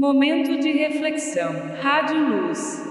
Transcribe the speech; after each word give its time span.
Momento 0.00 0.58
de 0.58 0.72
reflexão. 0.72 1.52
Rádio 1.78 2.46
Luz. 2.46 2.82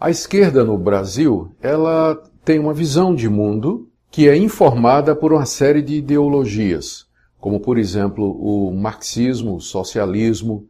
A 0.00 0.08
esquerda 0.08 0.64
no 0.64 0.78
Brasil, 0.78 1.54
ela 1.60 2.14
tem 2.46 2.58
uma 2.58 2.72
visão 2.72 3.14
de 3.14 3.28
mundo 3.28 3.90
que 4.10 4.26
é 4.26 4.34
informada 4.34 5.14
por 5.14 5.34
uma 5.34 5.44
série 5.44 5.82
de 5.82 5.96
ideologias, 5.96 7.04
como 7.38 7.60
por 7.60 7.76
exemplo 7.76 8.24
o 8.40 8.74
marxismo, 8.74 9.56
o 9.56 9.60
socialismo 9.60 10.66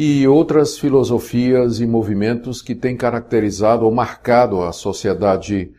e 0.00 0.28
outras 0.28 0.78
filosofias 0.78 1.80
e 1.80 1.86
movimentos 1.86 2.62
que 2.62 2.72
têm 2.72 2.96
caracterizado 2.96 3.84
ou 3.84 3.90
marcado 3.90 4.62
a 4.62 4.70
sociedade 4.70 5.72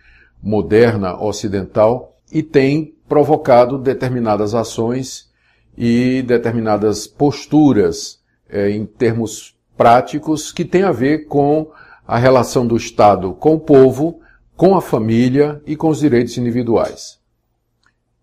moderna 0.44 1.18
ocidental 1.24 2.18
e 2.30 2.44
têm 2.44 2.94
provocado 3.08 3.78
determinadas 3.78 4.54
ações 4.54 5.30
e 5.78 6.22
determinadas 6.24 7.08
posturas 7.08 8.20
eh, 8.50 8.72
em 8.72 8.86
termos 8.86 9.56
práticos 9.78 10.52
que 10.52 10.66
têm 10.66 10.84
a 10.84 10.92
ver 10.92 11.20
com 11.20 11.72
a 12.06 12.18
relação 12.18 12.68
do 12.68 12.76
Estado 12.76 13.32
com 13.32 13.54
o 13.54 13.60
povo, 13.60 14.20
com 14.54 14.76
a 14.76 14.82
família 14.82 15.62
e 15.66 15.78
com 15.78 15.88
os 15.88 16.00
direitos 16.00 16.38
individuais. 16.38 17.19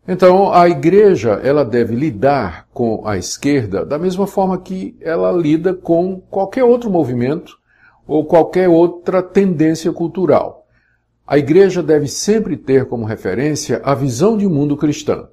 Então, 0.08 0.52
a 0.52 0.68
igreja, 0.68 1.40
ela 1.42 1.64
deve 1.64 1.94
lidar 1.94 2.68
com 2.72 3.06
a 3.06 3.16
esquerda 3.16 3.84
da 3.84 3.98
mesma 3.98 4.26
forma 4.26 4.56
que 4.58 4.96
ela 5.00 5.32
lida 5.32 5.74
com 5.74 6.20
qualquer 6.30 6.62
outro 6.62 6.88
movimento 6.88 7.58
ou 8.06 8.24
qualquer 8.24 8.68
outra 8.68 9.20
tendência 9.20 9.92
cultural. 9.92 10.64
A 11.26 11.36
igreja 11.36 11.82
deve 11.82 12.06
sempre 12.06 12.56
ter 12.56 12.86
como 12.86 13.04
referência 13.04 13.80
a 13.82 13.94
visão 13.94 14.36
de 14.36 14.46
mundo 14.46 14.76
cristã. 14.76 15.28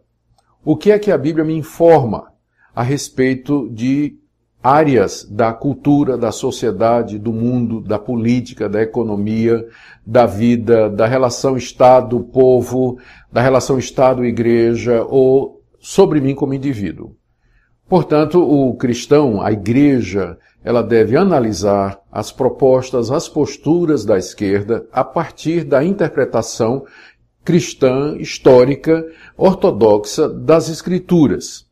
O 0.65 0.75
que 0.75 0.91
é 0.91 0.97
que 0.97 1.11
a 1.11 1.17
Bíblia 1.17 1.45
me 1.45 1.55
informa 1.55 2.33
a 2.75 2.81
respeito 2.81 3.69
de 3.69 4.17
áreas 4.63 5.27
da 5.29 5.51
cultura, 5.51 6.17
da 6.17 6.31
sociedade, 6.31 7.19
do 7.19 7.33
mundo, 7.33 7.81
da 7.81 7.99
política, 7.99 8.69
da 8.69 8.81
economia, 8.81 9.67
da 10.05 10.25
vida, 10.25 10.89
da 10.89 11.05
relação 11.05 11.57
Estado-povo, 11.57 12.97
da 13.29 13.41
relação 13.41 13.77
Estado-igreja 13.77 15.03
ou 15.03 15.61
sobre 15.79 16.21
mim 16.21 16.33
como 16.33 16.53
indivíduo. 16.53 17.13
Portanto, 17.89 18.41
o 18.41 18.73
cristão, 18.75 19.41
a 19.41 19.51
igreja, 19.51 20.37
ela 20.63 20.81
deve 20.81 21.17
analisar 21.17 21.99
as 22.09 22.31
propostas, 22.31 23.11
as 23.11 23.27
posturas 23.27 24.05
da 24.05 24.17
esquerda 24.17 24.87
a 24.93 25.03
partir 25.03 25.65
da 25.65 25.83
interpretação 25.83 26.85
cristã, 27.43 28.15
histórica, 28.17 29.05
ortodoxa 29.37 30.29
das 30.29 30.69
escrituras. 30.69 31.65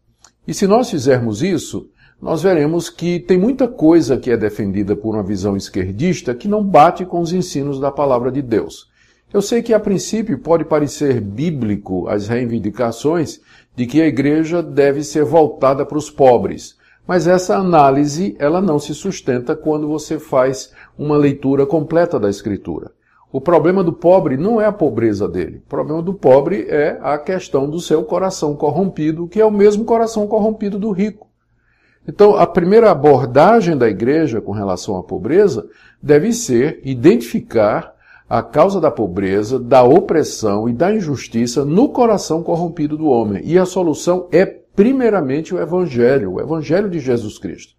E 0.45 0.53
se 0.53 0.67
nós 0.67 0.89
fizermos 0.89 1.41
isso, 1.41 1.89
nós 2.21 2.43
veremos 2.43 2.87
que 2.87 3.19
tem 3.19 3.35
muita 3.35 3.67
coisa 3.67 4.15
que 4.15 4.29
é 4.29 4.37
defendida 4.37 4.95
por 4.95 5.15
uma 5.15 5.23
visão 5.23 5.57
esquerdista 5.57 6.35
que 6.35 6.47
não 6.47 6.63
bate 6.63 7.03
com 7.03 7.19
os 7.19 7.33
ensinos 7.33 7.79
da 7.79 7.89
palavra 7.89 8.31
de 8.31 8.43
Deus. 8.43 8.91
Eu 9.33 9.41
sei 9.41 9.63
que 9.63 9.73
a 9.73 9.79
princípio 9.79 10.37
pode 10.37 10.63
parecer 10.63 11.19
bíblico 11.19 12.07
as 12.07 12.27
reivindicações 12.27 13.41
de 13.75 13.87
que 13.87 13.99
a 13.99 14.05
igreja 14.05 14.61
deve 14.61 15.03
ser 15.03 15.23
voltada 15.23 15.83
para 15.83 15.97
os 15.97 16.11
pobres, 16.11 16.77
mas 17.07 17.25
essa 17.25 17.55
análise 17.57 18.35
ela 18.37 18.61
não 18.61 18.77
se 18.77 18.93
sustenta 18.93 19.55
quando 19.55 19.87
você 19.87 20.19
faz 20.19 20.71
uma 20.95 21.17
leitura 21.17 21.65
completa 21.65 22.19
da 22.19 22.29
escritura. 22.29 22.91
O 23.31 23.41
problema 23.41 23.83
do 23.83 23.93
pobre 23.93 24.37
não 24.37 24.61
é 24.61 24.65
a 24.65 24.71
pobreza 24.71 25.27
dele. 25.27 25.63
O 25.65 25.69
problema 25.69 26.03
do 26.03 26.13
pobre 26.13 26.67
é 26.69 26.99
a 27.01 27.17
questão 27.17 27.67
do 27.67 27.79
seu 27.79 28.03
coração 28.03 28.55
corrompido, 28.55 29.27
que 29.27 29.39
é 29.41 29.45
o 29.45 29.49
mesmo 29.49 29.85
coração 29.85 30.27
corrompido 30.27 30.77
do 30.77 30.91
rico. 30.91 31.30
Então, 32.07 32.35
a 32.35 32.47
primeira 32.47 32.89
abordagem 32.89 33.77
da 33.77 33.87
igreja 33.87 34.41
com 34.41 34.51
relação 34.51 34.97
à 34.97 35.03
pobreza 35.03 35.67
deve 36.01 36.33
ser 36.33 36.81
identificar 36.83 37.93
a 38.27 38.41
causa 38.41 38.79
da 38.79 38.89
pobreza, 38.89 39.59
da 39.59 39.83
opressão 39.83 40.67
e 40.67 40.73
da 40.73 40.93
injustiça 40.93 41.65
no 41.65 41.89
coração 41.89 42.41
corrompido 42.41 42.97
do 42.97 43.07
homem. 43.07 43.41
E 43.45 43.57
a 43.59 43.65
solução 43.65 44.27
é, 44.31 44.45
primeiramente, 44.45 45.53
o 45.53 45.61
Evangelho, 45.61 46.33
o 46.33 46.41
Evangelho 46.41 46.89
de 46.89 46.99
Jesus 46.99 47.37
Cristo, 47.37 47.73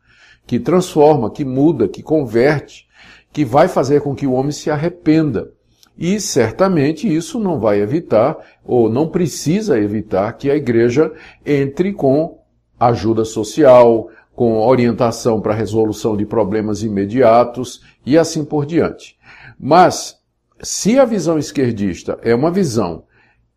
que 0.46 0.60
transforma, 0.60 1.30
que 1.30 1.44
muda, 1.44 1.88
que 1.88 2.02
converte, 2.02 2.86
que 3.32 3.44
vai 3.44 3.66
fazer 3.66 4.02
com 4.02 4.14
que 4.14 4.26
o 4.26 4.32
homem 4.32 4.52
se 4.52 4.70
arrependa. 4.70 5.50
E 5.96 6.20
certamente 6.20 7.12
isso 7.12 7.40
não 7.40 7.58
vai 7.58 7.80
evitar, 7.80 8.36
ou 8.62 8.90
não 8.90 9.08
precisa 9.08 9.78
evitar, 9.78 10.32
que 10.34 10.50
a 10.50 10.56
igreja 10.56 11.12
entre 11.46 11.92
com 11.92 12.41
ajuda 12.88 13.24
social, 13.24 14.08
com 14.34 14.58
orientação 14.58 15.40
para 15.40 15.54
resolução 15.54 16.16
de 16.16 16.24
problemas 16.24 16.82
imediatos 16.82 17.82
e 18.04 18.16
assim 18.16 18.44
por 18.44 18.64
diante. 18.64 19.16
Mas, 19.58 20.18
se 20.62 20.98
a 20.98 21.04
visão 21.04 21.38
esquerdista 21.38 22.18
é 22.22 22.34
uma 22.34 22.50
visão 22.50 23.04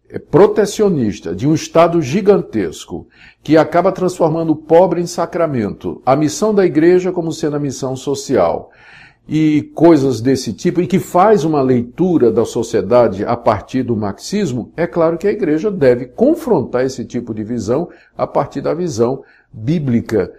é, 0.09 0.19
protecionista 0.19 1.33
de 1.33 1.47
um 1.47 1.53
Estado 1.53 2.01
gigantesco 2.01 3.07
que 3.41 3.57
acaba 3.57 3.91
transformando 3.91 4.51
o 4.51 4.55
pobre 4.55 5.01
em 5.01 5.07
sacramento, 5.07 6.01
a 6.05 6.15
missão 6.15 6.53
da 6.53 6.65
igreja 6.65 7.11
como 7.11 7.31
sendo 7.31 7.55
a 7.55 7.59
missão 7.59 7.95
social 7.95 8.71
e 9.27 9.71
coisas 9.73 10.21
desse 10.21 10.53
tipo, 10.53 10.81
e 10.81 10.87
que 10.87 10.99
faz 10.99 11.43
uma 11.43 11.61
leitura 11.61 12.31
da 12.31 12.45
sociedade 12.45 13.25
a 13.25 13.35
partir 13.35 13.81
do 13.83 13.95
marxismo, 13.95 14.71
é 14.77 14.85
claro 14.85 15.17
que 15.17 15.27
a 15.27 15.31
igreja 15.31 15.71
deve 15.71 16.05
confrontar 16.05 16.85
esse 16.85 17.03
tipo 17.03 17.33
de 17.33 17.43
visão 17.43 17.89
a 18.15 18.27
partir 18.27 18.61
da 18.61 18.73
visão 18.73 19.23
bíblica 19.51 20.31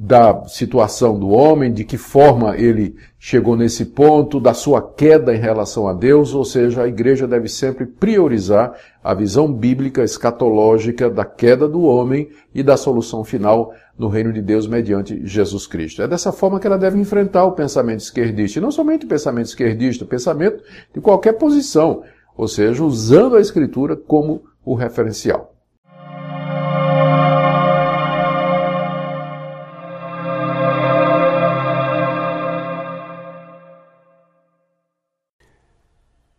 da 0.00 0.44
situação 0.46 1.18
do 1.18 1.30
homem, 1.30 1.72
de 1.72 1.82
que 1.82 1.96
forma 1.96 2.56
ele 2.56 2.94
chegou 3.18 3.56
nesse 3.56 3.84
ponto, 3.84 4.38
da 4.38 4.54
sua 4.54 4.80
queda 4.80 5.34
em 5.34 5.40
relação 5.40 5.88
a 5.88 5.92
Deus, 5.92 6.32
ou 6.34 6.44
seja, 6.44 6.82
a 6.82 6.88
igreja 6.88 7.26
deve 7.26 7.48
sempre 7.48 7.84
priorizar 7.84 8.74
a 9.02 9.12
visão 9.12 9.52
bíblica 9.52 10.04
escatológica 10.04 11.10
da 11.10 11.24
queda 11.24 11.66
do 11.66 11.82
homem 11.82 12.28
e 12.54 12.62
da 12.62 12.76
solução 12.76 13.24
final 13.24 13.74
no 13.98 14.08
reino 14.08 14.32
de 14.32 14.40
Deus 14.40 14.66
mediante 14.66 15.26
Jesus 15.26 15.66
Cristo. 15.66 16.00
É 16.00 16.08
dessa 16.08 16.30
forma 16.30 16.60
que 16.60 16.66
ela 16.66 16.78
deve 16.78 16.98
enfrentar 16.98 17.44
o 17.44 17.52
pensamento 17.52 18.00
esquerdista, 18.00 18.58
e 18.58 18.62
não 18.62 18.70
somente 18.70 19.04
o 19.04 19.08
pensamento 19.08 19.46
esquerdista, 19.46 20.04
o 20.04 20.08
pensamento 20.08 20.62
de 20.94 21.00
qualquer 21.00 21.32
posição, 21.32 22.04
ou 22.36 22.46
seja, 22.46 22.84
usando 22.84 23.36
a 23.36 23.40
escritura 23.40 23.96
como 23.96 24.44
o 24.64 24.74
referencial. 24.74 25.54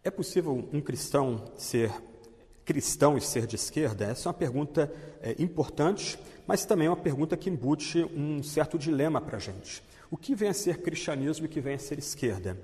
É 0.02 0.10
possível 0.10 0.68
um 0.74 0.82
cristão 0.82 1.44
ser 1.56 1.92
cristão 2.70 3.18
e 3.18 3.22
ser 3.22 3.48
de 3.48 3.56
esquerda? 3.56 4.06
Essa 4.06 4.28
é 4.28 4.28
uma 4.30 4.34
pergunta 4.36 4.94
é, 5.24 5.36
importante, 5.40 6.20
mas 6.46 6.66
também 6.66 6.86
é 6.86 6.90
uma 6.92 6.96
pergunta 6.96 7.36
que 7.36 7.50
embute 7.50 8.04
um 8.16 8.44
certo 8.44 8.78
dilema 8.78 9.20
para 9.20 9.38
a 9.38 9.40
gente. 9.40 9.84
O 10.12 10.16
que 10.16 10.36
vem 10.36 10.50
a 10.50 10.54
ser 10.54 10.84
cristianismo 10.84 11.46
e 11.46 11.48
o 11.48 11.50
que 11.50 11.60
vem 11.60 11.74
a 11.74 11.80
ser 11.80 11.98
esquerda? 11.98 12.56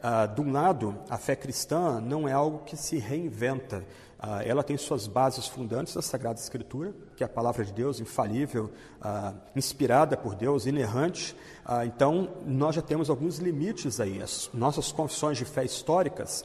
Ah, 0.00 0.24
de 0.24 0.40
um 0.40 0.50
lado, 0.50 0.98
a 1.10 1.18
fé 1.18 1.36
cristã 1.36 2.00
não 2.00 2.26
é 2.26 2.32
algo 2.32 2.60
que 2.64 2.78
se 2.78 2.96
reinventa. 2.96 3.84
Ah, 4.18 4.42
ela 4.42 4.62
tem 4.62 4.78
suas 4.78 5.06
bases 5.06 5.46
fundantes 5.46 5.94
na 5.94 6.00
Sagrada 6.00 6.40
Escritura, 6.40 6.94
que 7.14 7.22
é 7.22 7.26
a 7.26 7.28
palavra 7.28 7.62
de 7.62 7.74
Deus, 7.74 8.00
infalível, 8.00 8.70
ah, 9.02 9.34
inspirada 9.54 10.16
por 10.16 10.34
Deus, 10.34 10.64
inerrante. 10.64 11.36
Ah, 11.62 11.84
então, 11.84 12.36
nós 12.46 12.74
já 12.74 12.80
temos 12.80 13.10
alguns 13.10 13.36
limites 13.36 14.00
aí. 14.00 14.22
As 14.22 14.48
nossas 14.54 14.90
confissões 14.90 15.36
de 15.36 15.44
fé 15.44 15.62
históricas 15.62 16.42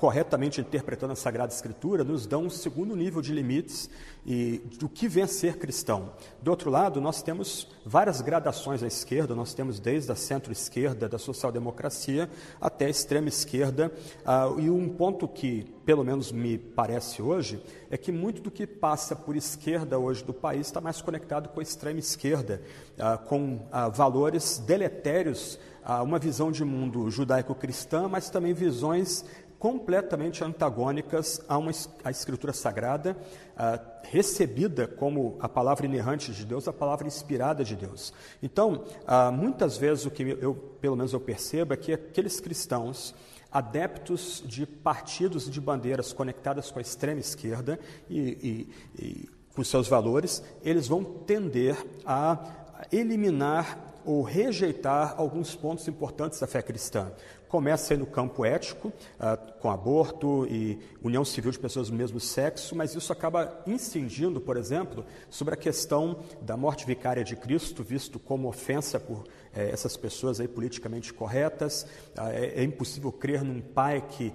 corretamente 0.00 0.62
interpretando 0.62 1.12
a 1.12 1.16
Sagrada 1.16 1.52
Escritura, 1.52 2.02
nos 2.02 2.26
dão 2.26 2.44
um 2.44 2.50
segundo 2.50 2.96
nível 2.96 3.20
de 3.20 3.34
limites 3.34 3.90
e 4.24 4.56
do 4.78 4.88
que 4.88 5.06
vem 5.06 5.24
a 5.24 5.26
ser 5.26 5.58
cristão. 5.58 6.12
Do 6.40 6.50
outro 6.50 6.70
lado, 6.70 7.02
nós 7.02 7.22
temos 7.22 7.68
várias 7.84 8.22
gradações 8.22 8.82
à 8.82 8.86
esquerda, 8.86 9.34
nós 9.34 9.52
temos 9.52 9.78
desde 9.78 10.10
a 10.10 10.14
centro-esquerda 10.14 11.06
da 11.06 11.18
social-democracia 11.18 12.30
até 12.58 12.86
a 12.86 12.88
extrema-esquerda, 12.88 13.92
ah, 14.24 14.50
e 14.56 14.70
um 14.70 14.88
ponto 14.88 15.28
que, 15.28 15.66
pelo 15.84 16.02
menos 16.02 16.32
me 16.32 16.56
parece 16.56 17.20
hoje, 17.20 17.62
é 17.90 17.98
que 17.98 18.10
muito 18.10 18.40
do 18.40 18.50
que 18.50 18.66
passa 18.66 19.14
por 19.14 19.36
esquerda 19.36 19.98
hoje 19.98 20.24
do 20.24 20.32
país 20.32 20.68
está 20.68 20.80
mais 20.80 21.02
conectado 21.02 21.50
com 21.50 21.60
a 21.60 21.62
extrema-esquerda, 21.62 22.62
ah, 22.98 23.18
com 23.18 23.66
ah, 23.70 23.90
valores 23.90 24.56
deletérios, 24.56 25.58
uma 26.04 26.18
visão 26.18 26.52
de 26.52 26.62
mundo 26.62 27.10
judaico-cristã, 27.10 28.06
mas 28.06 28.28
também 28.28 28.52
visões 28.52 29.24
completamente 29.60 30.42
antagônicas 30.42 31.42
a 31.46 31.58
uma 31.58 31.70
a 32.02 32.10
escritura 32.10 32.50
sagrada, 32.50 33.14
uh, 33.52 34.00
recebida 34.02 34.88
como 34.88 35.36
a 35.38 35.48
palavra 35.48 35.84
inerrante 35.84 36.32
de 36.32 36.46
Deus, 36.46 36.66
a 36.66 36.72
palavra 36.72 37.06
inspirada 37.06 37.62
de 37.62 37.76
Deus. 37.76 38.12
Então, 38.42 38.84
uh, 39.02 39.30
muitas 39.30 39.76
vezes 39.76 40.06
o 40.06 40.10
que 40.10 40.22
eu, 40.40 40.54
pelo 40.80 40.96
menos 40.96 41.12
eu 41.12 41.20
percebo, 41.20 41.74
é 41.74 41.76
que 41.76 41.92
aqueles 41.92 42.40
cristãos 42.40 43.14
adeptos 43.52 44.42
de 44.46 44.64
partidos 44.64 45.46
e 45.46 45.50
de 45.50 45.60
bandeiras 45.60 46.12
conectadas 46.12 46.70
com 46.70 46.78
a 46.78 46.82
extrema 46.82 47.20
esquerda 47.20 47.78
e, 48.08 48.18
e, 48.98 49.02
e 49.04 49.28
com 49.54 49.62
seus 49.62 49.88
valores, 49.88 50.42
eles 50.64 50.88
vão 50.88 51.04
tender 51.04 51.76
a 52.06 52.38
eliminar 52.90 53.90
ou 54.04 54.22
rejeitar 54.22 55.14
alguns 55.18 55.54
pontos 55.54 55.86
importantes 55.86 56.40
da 56.40 56.46
fé 56.46 56.62
cristã. 56.62 57.12
Começa 57.50 57.92
aí 57.92 57.98
no 57.98 58.06
campo 58.06 58.44
ético, 58.44 58.92
uh, 59.18 59.52
com 59.58 59.68
aborto 59.68 60.46
e 60.48 60.78
união 61.02 61.24
civil 61.24 61.50
de 61.50 61.58
pessoas 61.58 61.90
do 61.90 61.96
mesmo 61.96 62.20
sexo, 62.20 62.76
mas 62.76 62.94
isso 62.94 63.12
acaba 63.12 63.60
incidindo, 63.66 64.40
por 64.40 64.56
exemplo, 64.56 65.04
sobre 65.28 65.54
a 65.54 65.56
questão 65.56 66.20
da 66.40 66.56
morte 66.56 66.86
vicária 66.86 67.24
de 67.24 67.34
Cristo, 67.34 67.82
visto 67.82 68.20
como 68.20 68.48
ofensa 68.48 69.00
por 69.00 69.24
eh, 69.54 69.70
essas 69.70 69.96
pessoas 69.96 70.40
aí 70.40 70.48
politicamente 70.48 71.12
corretas. 71.12 71.86
Uh, 72.16 72.28
é, 72.32 72.46
é, 72.56 72.62
impossível 72.62 73.10
crer 73.10 73.42
num 73.42 73.60
pai 73.60 74.04
que 74.08 74.32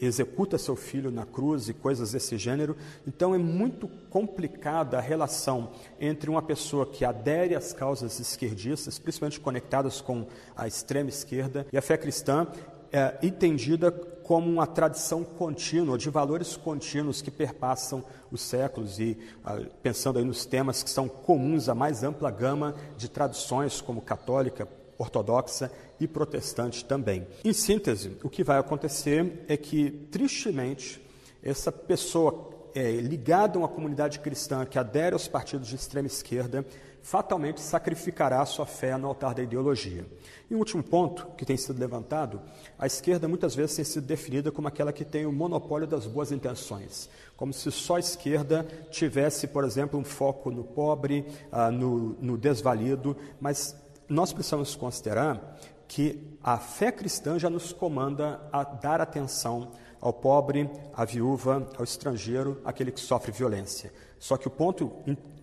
executa 0.00 0.58
seu 0.58 0.76
filho 0.76 1.10
na 1.10 1.24
cruz 1.24 1.68
e 1.68 1.74
coisas 1.74 2.12
desse 2.12 2.36
gênero. 2.36 2.76
Então 3.06 3.34
é 3.34 3.38
muito 3.38 3.88
complicada 4.10 4.98
a 4.98 5.00
relação 5.00 5.72
entre 6.00 6.28
uma 6.28 6.42
pessoa 6.42 6.86
que 6.86 7.04
adere 7.04 7.54
às 7.54 7.72
causas 7.72 8.20
esquerdistas, 8.20 8.98
principalmente 8.98 9.40
conectadas 9.40 10.00
com 10.00 10.26
a 10.56 10.66
extrema 10.66 11.08
esquerda, 11.08 11.66
e 11.72 11.78
a 11.78 11.82
fé 11.82 11.96
cristã, 11.96 12.46
é, 12.92 13.18
entendida 13.22 13.90
como 14.28 14.46
uma 14.46 14.66
tradição 14.66 15.24
contínua, 15.24 15.96
de 15.96 16.10
valores 16.10 16.54
contínuos 16.54 17.22
que 17.22 17.30
perpassam 17.30 18.04
os 18.30 18.42
séculos 18.42 19.00
e 19.00 19.16
ah, 19.42 19.58
pensando 19.82 20.18
aí 20.18 20.24
nos 20.26 20.44
temas 20.44 20.82
que 20.82 20.90
são 20.90 21.08
comuns 21.08 21.66
à 21.66 21.74
mais 21.74 22.02
ampla 22.02 22.30
gama 22.30 22.74
de 22.98 23.08
tradições 23.08 23.80
como 23.80 24.02
católica, 24.02 24.68
ortodoxa 24.98 25.72
e 25.98 26.06
protestante 26.06 26.84
também. 26.84 27.26
Em 27.42 27.54
síntese, 27.54 28.18
o 28.22 28.28
que 28.28 28.44
vai 28.44 28.58
acontecer 28.58 29.46
é 29.48 29.56
que, 29.56 29.90
tristemente, 30.10 31.02
essa 31.42 31.72
pessoa 31.72 32.50
é, 32.74 32.92
ligada 32.96 33.56
a 33.56 33.60
uma 33.60 33.68
comunidade 33.68 34.18
cristã 34.18 34.66
que 34.66 34.78
adere 34.78 35.14
aos 35.14 35.26
partidos 35.26 35.68
de 35.68 35.74
extrema 35.76 36.06
esquerda 36.06 36.66
fatalmente 37.08 37.62
sacrificará 37.62 38.44
sua 38.44 38.66
fé 38.66 38.94
no 38.98 39.08
altar 39.08 39.34
da 39.34 39.42
ideologia. 39.42 40.04
E 40.50 40.54
um 40.54 40.58
último 40.58 40.82
ponto 40.82 41.26
que 41.38 41.46
tem 41.46 41.56
sido 41.56 41.80
levantado, 41.80 42.38
a 42.78 42.86
esquerda 42.86 43.26
muitas 43.26 43.54
vezes 43.54 43.76
tem 43.76 43.84
sido 43.84 44.06
definida 44.06 44.52
como 44.52 44.68
aquela 44.68 44.92
que 44.92 45.06
tem 45.06 45.24
o 45.24 45.32
monopólio 45.32 45.86
das 45.86 46.06
boas 46.06 46.30
intenções, 46.30 47.08
como 47.34 47.50
se 47.50 47.72
só 47.72 47.96
a 47.96 48.00
esquerda 48.00 48.62
tivesse, 48.90 49.48
por 49.48 49.64
exemplo, 49.64 49.98
um 49.98 50.04
foco 50.04 50.50
no 50.50 50.62
pobre, 50.62 51.24
ah, 51.50 51.70
no, 51.70 52.14
no 52.20 52.36
desvalido, 52.36 53.16
mas 53.40 53.74
nós 54.06 54.30
precisamos 54.30 54.76
considerar 54.76 55.58
que 55.86 56.36
a 56.42 56.58
fé 56.58 56.92
cristã 56.92 57.38
já 57.38 57.48
nos 57.48 57.72
comanda 57.72 58.38
a 58.52 58.62
dar 58.64 59.00
atenção 59.00 59.70
ao 59.98 60.12
pobre, 60.12 60.70
à 60.92 61.06
viúva, 61.06 61.66
ao 61.78 61.84
estrangeiro, 61.84 62.60
aquele 62.66 62.92
que 62.92 63.00
sofre 63.00 63.32
violência. 63.32 63.90
Só 64.18 64.36
que 64.36 64.46
o 64.46 64.50
ponto 64.50 64.92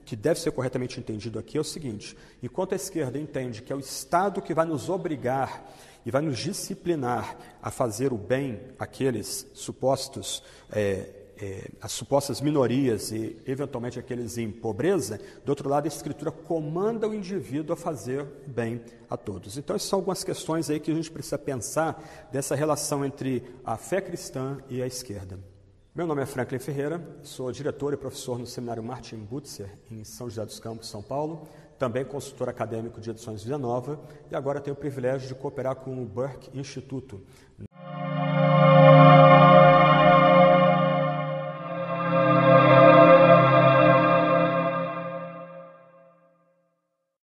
que 0.05 0.15
deve 0.15 0.39
ser 0.39 0.51
corretamente 0.51 0.99
entendido 0.99 1.39
aqui 1.39 1.57
é 1.57 1.61
o 1.61 1.63
seguinte: 1.63 2.15
enquanto 2.41 2.73
a 2.73 2.75
esquerda 2.75 3.17
entende 3.17 3.61
que 3.61 3.73
é 3.73 3.75
o 3.75 3.79
Estado 3.79 4.41
que 4.41 4.53
vai 4.53 4.65
nos 4.65 4.87
obrigar 4.87 5.73
e 6.05 6.11
vai 6.11 6.21
nos 6.21 6.37
disciplinar 6.37 7.35
a 7.61 7.71
fazer 7.71 8.13
o 8.13 8.17
bem 8.17 8.61
àqueles 8.77 9.47
supostos, 9.53 10.43
é, 10.71 11.09
é, 11.37 11.69
as 11.81 11.91
supostas 11.91 12.39
minorias 12.39 13.11
e, 13.11 13.35
eventualmente, 13.45 13.99
aqueles 13.99 14.37
em 14.37 14.51
pobreza, 14.51 15.19
do 15.43 15.49
outro 15.49 15.67
lado, 15.67 15.85
a 15.85 15.87
Escritura 15.87 16.31
comanda 16.31 17.09
o 17.09 17.13
indivíduo 17.13 17.73
a 17.73 17.75
fazer 17.75 18.21
o 18.21 18.49
bem 18.49 18.81
a 19.09 19.17
todos. 19.17 19.57
Então, 19.57 19.75
essas 19.75 19.89
são 19.89 19.99
algumas 19.99 20.23
questões 20.23 20.69
aí 20.69 20.79
que 20.79 20.91
a 20.91 20.95
gente 20.95 21.11
precisa 21.11 21.37
pensar 21.37 22.29
dessa 22.31 22.55
relação 22.55 23.03
entre 23.03 23.43
a 23.65 23.75
fé 23.75 23.99
cristã 23.99 24.59
e 24.69 24.81
a 24.81 24.87
esquerda. 24.87 25.54
Meu 25.95 26.05
nome 26.05 26.21
é 26.21 26.25
Franklin 26.25 26.59
Ferreira, 26.59 27.01
sou 27.23 27.49
diretor 27.53 27.93
e 27.93 27.95
professor 27.95 28.37
no 28.37 28.45
Seminário 28.45 28.83
Martin 28.83 29.15
Butzer, 29.15 29.79
em 29.89 30.03
São 30.03 30.29
José 30.29 30.45
dos 30.45 30.59
Campos, 30.59 30.89
São 30.89 31.01
Paulo, 31.01 31.47
também 31.79 32.03
consultor 32.03 32.49
acadêmico 32.49 32.99
de 32.99 33.11
edições 33.11 33.45
Vida 33.45 33.57
Nova 33.57 33.97
e 34.29 34.35
agora 34.35 34.59
tenho 34.59 34.75
o 34.75 34.77
privilégio 34.77 35.25
de 35.25 35.33
cooperar 35.33 35.77
com 35.77 36.03
o 36.03 36.05
Burke 36.05 36.49
Instituto. 36.53 37.21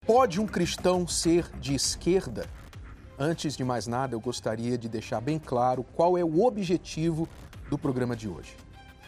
Pode 0.07 0.39
um 0.39 0.47
cristão 0.47 1.05
ser 1.05 1.51
de 1.59 1.75
esquerda? 1.75 2.45
Antes 3.19 3.57
de 3.57 3.63
mais 3.65 3.87
nada, 3.87 4.15
eu 4.15 4.21
gostaria 4.21 4.77
de 4.77 4.87
deixar 4.87 5.19
bem 5.19 5.37
claro 5.37 5.83
qual 5.83 6.17
é 6.17 6.23
o 6.23 6.45
objetivo 6.45 7.27
do 7.73 7.77
programa 7.79 8.15
de 8.15 8.29
hoje. 8.29 8.55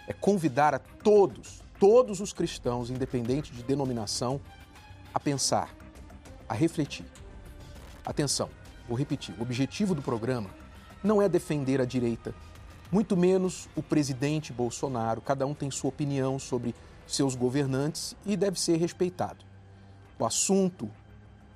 É 0.07 0.13
convidar 0.13 0.73
a 0.73 0.79
todos, 0.79 1.61
todos 1.79 2.19
os 2.19 2.33
cristãos, 2.33 2.89
independente 2.89 3.51
de 3.51 3.61
denominação, 3.61 4.41
a 5.13 5.19
pensar, 5.19 5.69
a 6.49 6.53
refletir. 6.55 7.05
Atenção, 8.03 8.49
vou 8.87 8.97
repetir: 8.97 9.35
o 9.37 9.43
objetivo 9.43 9.93
do 9.93 10.01
programa 10.01 10.49
não 11.03 11.21
é 11.21 11.29
defender 11.29 11.79
a 11.79 11.85
direita, 11.85 12.33
muito 12.91 13.15
menos 13.15 13.69
o 13.75 13.83
presidente 13.83 14.51
Bolsonaro. 14.51 15.21
Cada 15.21 15.45
um 15.45 15.53
tem 15.53 15.69
sua 15.69 15.89
opinião 15.89 16.39
sobre 16.39 16.73
seus 17.05 17.35
governantes 17.35 18.15
e 18.25 18.35
deve 18.35 18.59
ser 18.59 18.77
respeitado. 18.77 19.45
O 20.17 20.25
assunto 20.25 20.89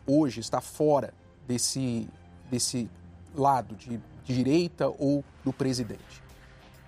hoje 0.06 0.42
está 0.42 0.62
fora 0.62 1.12
desse, 1.48 2.08
desse 2.52 2.88
lado 3.34 3.76
de 3.76 4.00
direita 4.24 4.88
ou 4.88 5.24
do 5.44 5.52
presidente. 5.52 6.29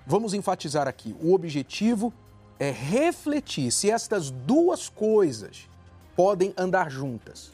Vamos 0.06 0.34
enfatizar 0.34 0.88
aqui: 0.88 1.16
o 1.22 1.34
objetivo 1.34 2.14
é 2.60 2.72
refletir 2.72 3.72
se 3.72 3.90
estas 3.90 4.30
duas 4.30 4.90
coisas 4.90 5.68
podem 6.16 6.54
andar 6.58 6.92
juntas. 6.92 7.52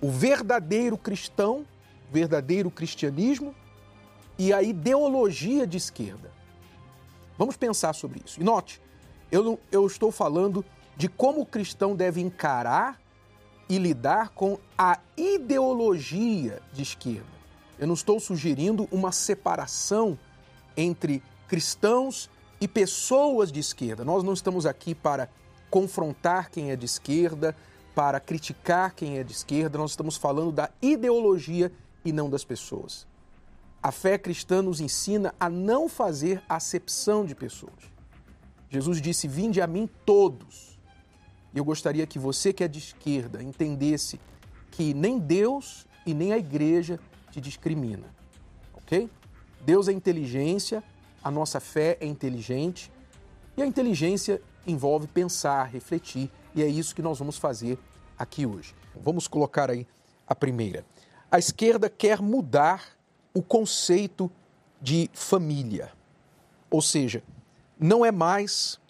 O 0.00 0.10
verdadeiro 0.10 0.98
cristão, 0.98 1.64
verdadeiro 2.12 2.70
cristianismo 2.70 3.54
e 4.38 4.52
a 4.52 4.62
ideologia 4.62 5.66
de 5.66 5.76
esquerda. 5.76 6.30
Vamos 7.38 7.56
pensar 7.56 7.94
sobre 7.94 8.20
isso. 8.24 8.40
E 8.40 8.44
note, 8.44 8.80
eu, 9.30 9.58
eu 9.70 9.86
estou 9.86 10.10
falando 10.10 10.64
de 10.96 11.08
como 11.08 11.40
o 11.40 11.46
cristão 11.46 11.96
deve 11.96 12.20
encarar 12.20 13.00
e 13.68 13.78
lidar 13.78 14.30
com 14.30 14.58
a 14.76 14.98
ideologia 15.16 16.60
de 16.72 16.82
esquerda. 16.82 17.32
Eu 17.78 17.86
não 17.86 17.94
estou 17.94 18.20
sugerindo 18.20 18.86
uma 18.92 19.10
separação 19.12 20.18
entre 20.76 21.22
cristãos 21.52 22.30
e 22.58 22.66
pessoas 22.66 23.52
de 23.52 23.60
esquerda. 23.60 24.06
Nós 24.06 24.24
não 24.24 24.32
estamos 24.32 24.64
aqui 24.64 24.94
para 24.94 25.28
confrontar 25.68 26.50
quem 26.50 26.70
é 26.70 26.76
de 26.76 26.86
esquerda, 26.86 27.54
para 27.94 28.18
criticar 28.18 28.94
quem 28.94 29.18
é 29.18 29.22
de 29.22 29.32
esquerda, 29.32 29.76
nós 29.76 29.90
estamos 29.90 30.16
falando 30.16 30.50
da 30.50 30.70
ideologia 30.80 31.70
e 32.02 32.10
não 32.10 32.30
das 32.30 32.42
pessoas. 32.42 33.06
A 33.82 33.92
fé 33.92 34.16
cristã 34.16 34.62
nos 34.62 34.80
ensina 34.80 35.34
a 35.38 35.50
não 35.50 35.90
fazer 35.90 36.42
acepção 36.48 37.22
de 37.26 37.34
pessoas. 37.34 37.92
Jesus 38.70 38.98
disse: 39.02 39.28
Vinde 39.28 39.60
a 39.60 39.66
mim 39.66 39.86
todos. 40.06 40.80
Eu 41.54 41.66
gostaria 41.66 42.06
que 42.06 42.18
você 42.18 42.50
que 42.50 42.64
é 42.64 42.68
de 42.68 42.78
esquerda 42.78 43.42
entendesse 43.42 44.18
que 44.70 44.94
nem 44.94 45.18
Deus 45.18 45.86
e 46.06 46.14
nem 46.14 46.32
a 46.32 46.38
igreja 46.38 46.98
te 47.30 47.42
discrimina. 47.42 48.06
Ok? 48.72 49.10
Deus 49.66 49.86
é 49.86 49.92
inteligência, 49.92 50.82
a 51.22 51.30
nossa 51.30 51.60
fé 51.60 51.96
é 52.00 52.06
inteligente 52.06 52.90
e 53.56 53.62
a 53.62 53.66
inteligência 53.66 54.40
envolve 54.66 55.06
pensar, 55.06 55.64
refletir, 55.64 56.30
e 56.54 56.62
é 56.62 56.66
isso 56.66 56.94
que 56.94 57.02
nós 57.02 57.18
vamos 57.18 57.36
fazer 57.36 57.78
aqui 58.18 58.46
hoje. 58.46 58.74
Vamos 59.02 59.26
colocar 59.26 59.70
aí 59.70 59.86
a 60.26 60.34
primeira. 60.34 60.84
A 61.30 61.38
esquerda 61.38 61.88
quer 61.88 62.20
mudar 62.20 62.84
o 63.34 63.42
conceito 63.42 64.30
de 64.80 65.08
família. 65.12 65.92
Ou 66.70 66.82
seja, 66.82 67.22
não 67.78 68.04
é 68.04 68.10
mais 68.10 68.80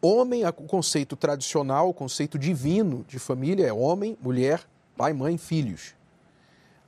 homem, 0.00 0.44
o 0.44 0.52
conceito 0.52 1.14
tradicional, 1.16 1.88
o 1.88 1.94
conceito 1.94 2.38
divino 2.38 3.04
de 3.08 3.18
família 3.18 3.66
é 3.66 3.72
homem, 3.72 4.16
mulher, 4.20 4.66
pai, 4.96 5.12
mãe, 5.12 5.38
filhos. 5.38 5.94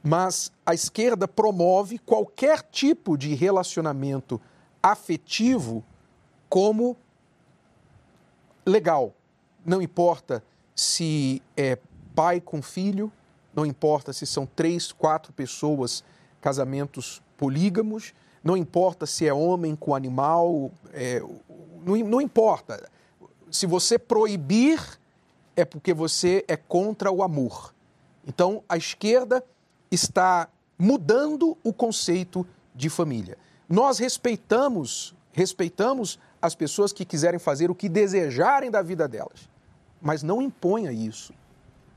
Mas 0.03 0.53
a 0.67 0.75
esquerda 0.75 1.27
promove 1.27 1.99
qualquer 1.99 2.63
tipo 2.63 3.17
de 3.17 3.35
relacionamento 3.35 4.41
afetivo 4.85 5.83
como 6.47 6.95
legal. 8.67 9.14
Não 9.64 9.81
importa 9.81 10.45
se 10.76 11.41
é 11.57 11.79
pai 12.14 12.38
com 12.38 12.61
filho, 12.61 13.11
não 13.55 13.64
importa 13.64 14.12
se 14.12 14.26
são 14.26 14.45
três, 14.45 14.93
quatro 14.93 15.33
pessoas, 15.33 16.05
casamentos 16.38 17.23
polígamos, 17.38 18.12
não 18.43 18.59
importa 18.59 19.07
se 19.07 19.26
é 19.26 19.33
homem 19.33 19.75
com 19.75 19.95
animal, 19.95 20.71
é, 20.93 21.21
não, 21.83 21.97
não 21.97 22.21
importa. 22.21 22.87
Se 23.50 23.64
você 23.64 23.99
proibir, 23.99 24.79
é 25.57 25.64
porque 25.64 25.95
você 25.95 26.45
é 26.47 26.59
contra 26.59 27.11
o 27.11 27.23
amor. 27.23 27.75
Então, 28.26 28.62
a 28.69 28.76
esquerda 28.76 29.43
está 29.91 30.47
mudando 30.79 31.57
o 31.64 31.73
conceito 31.73 32.47
de 32.75 32.91
família. 32.91 33.38
Nós 33.68 33.99
respeitamos, 33.99 35.14
respeitamos 35.33 36.18
as 36.40 36.54
pessoas 36.54 36.92
que 36.92 37.04
quiserem 37.04 37.38
fazer 37.38 37.71
o 37.71 37.75
que 37.75 37.88
desejarem 37.88 38.71
da 38.71 38.83
vida 38.83 39.09
delas, 39.09 39.49
mas 40.00 40.23
não 40.23 40.42
imponha 40.42 40.92
isso. 40.92 41.33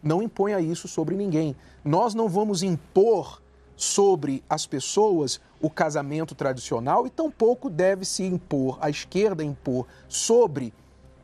Não 0.01 0.21
imponha 0.21 0.59
isso 0.59 0.87
sobre 0.87 1.15
ninguém. 1.15 1.55
Nós 1.83 2.13
não 2.13 2.29
vamos 2.29 2.63
impor 2.63 3.41
sobre 3.75 4.43
as 4.49 4.65
pessoas 4.65 5.39
o 5.61 5.69
casamento 5.69 6.33
tradicional 6.33 7.05
e 7.05 7.09
tampouco 7.09 7.69
deve 7.69 8.05
se 8.05 8.23
impor, 8.23 8.77
a 8.81 8.89
esquerda 8.89 9.43
impor 9.43 9.85
sobre 10.07 10.73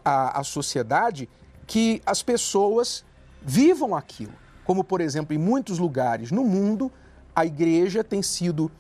a, 0.04 0.40
a 0.40 0.44
sociedade 0.44 1.30
que 1.66 2.02
as 2.06 2.22
pessoas 2.22 3.06
vivam 3.42 3.96
aquilo. 3.96 4.34
Como, 4.64 4.84
por 4.84 5.02
exemplo, 5.02 5.36
em 5.36 5.38
muitos 5.38 5.80
lugares 5.80 6.32
no 6.32 6.44
mundo, 6.44 6.92
a 7.36 7.46
igreja 7.46 8.04
tem 8.04 8.22
sido, 8.22 8.72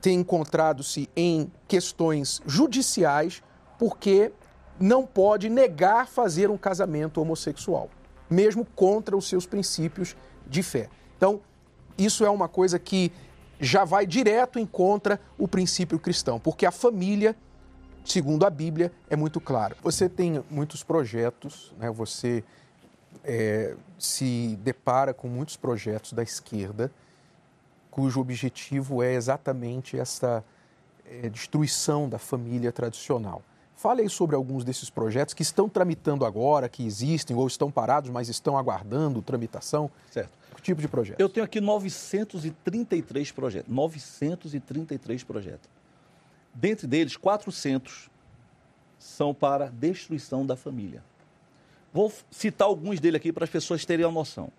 tem 0.00 0.20
encontrado-se 0.20 1.08
em 1.14 1.50
questões 1.68 2.40
judiciais 2.46 3.42
porque 3.78 4.32
não 4.78 5.06
pode 5.06 5.48
negar 5.48 6.06
fazer 6.06 6.50
um 6.50 6.56
casamento 6.56 7.20
homossexual, 7.20 7.90
mesmo 8.28 8.64
contra 8.64 9.16
os 9.16 9.28
seus 9.28 9.46
princípios 9.46 10.16
de 10.46 10.62
fé. 10.62 10.88
Então, 11.16 11.40
isso 11.98 12.24
é 12.24 12.30
uma 12.30 12.48
coisa 12.48 12.78
que 12.78 13.12
já 13.60 13.84
vai 13.84 14.06
direto 14.06 14.58
em 14.58 14.64
contra 14.64 15.20
o 15.36 15.46
princípio 15.46 15.98
cristão, 15.98 16.40
porque 16.40 16.64
a 16.64 16.70
família, 16.70 17.36
segundo 18.04 18.46
a 18.46 18.50
Bíblia, 18.50 18.90
é 19.10 19.16
muito 19.16 19.38
claro. 19.38 19.76
Você 19.82 20.08
tem 20.08 20.42
muitos 20.50 20.82
projetos, 20.82 21.74
né? 21.78 21.90
você 21.90 22.42
é, 23.22 23.76
se 23.98 24.58
depara 24.62 25.12
com 25.12 25.28
muitos 25.28 25.56
projetos 25.56 26.14
da 26.14 26.22
esquerda, 26.22 26.90
cujo 27.90 28.20
objetivo 28.20 29.02
é 29.02 29.14
exatamente 29.14 29.98
essa 29.98 30.44
é, 31.04 31.28
destruição 31.28 32.08
da 32.08 32.18
família 32.18 32.70
tradicional. 32.72 33.42
Fale 33.76 34.02
aí 34.02 34.10
sobre 34.10 34.36
alguns 34.36 34.62
desses 34.62 34.90
projetos 34.90 35.32
que 35.32 35.42
estão 35.42 35.68
tramitando 35.68 36.26
agora, 36.26 36.68
que 36.68 36.84
existem 36.84 37.34
ou 37.34 37.46
estão 37.46 37.70
parados, 37.70 38.10
mas 38.10 38.28
estão 38.28 38.58
aguardando 38.58 39.22
tramitação. 39.22 39.90
Certo. 40.10 40.30
Que 40.54 40.62
tipo 40.62 40.82
de 40.82 40.88
projeto? 40.88 41.18
Eu 41.18 41.28
tenho 41.28 41.44
aqui 41.44 41.60
933 41.60 43.32
projetos. 43.32 43.72
933 43.72 45.24
projetos. 45.24 45.68
Dentre 46.52 46.86
deles, 46.86 47.16
400 47.16 48.10
são 48.98 49.32
para 49.32 49.70
destruição 49.70 50.44
da 50.44 50.56
família. 50.56 51.02
Vou 51.92 52.12
citar 52.30 52.68
alguns 52.68 53.00
deles 53.00 53.16
aqui 53.16 53.32
para 53.32 53.44
as 53.44 53.50
pessoas 53.50 53.84
terem 53.84 54.04
a 54.04 54.10
noção. 54.10 54.52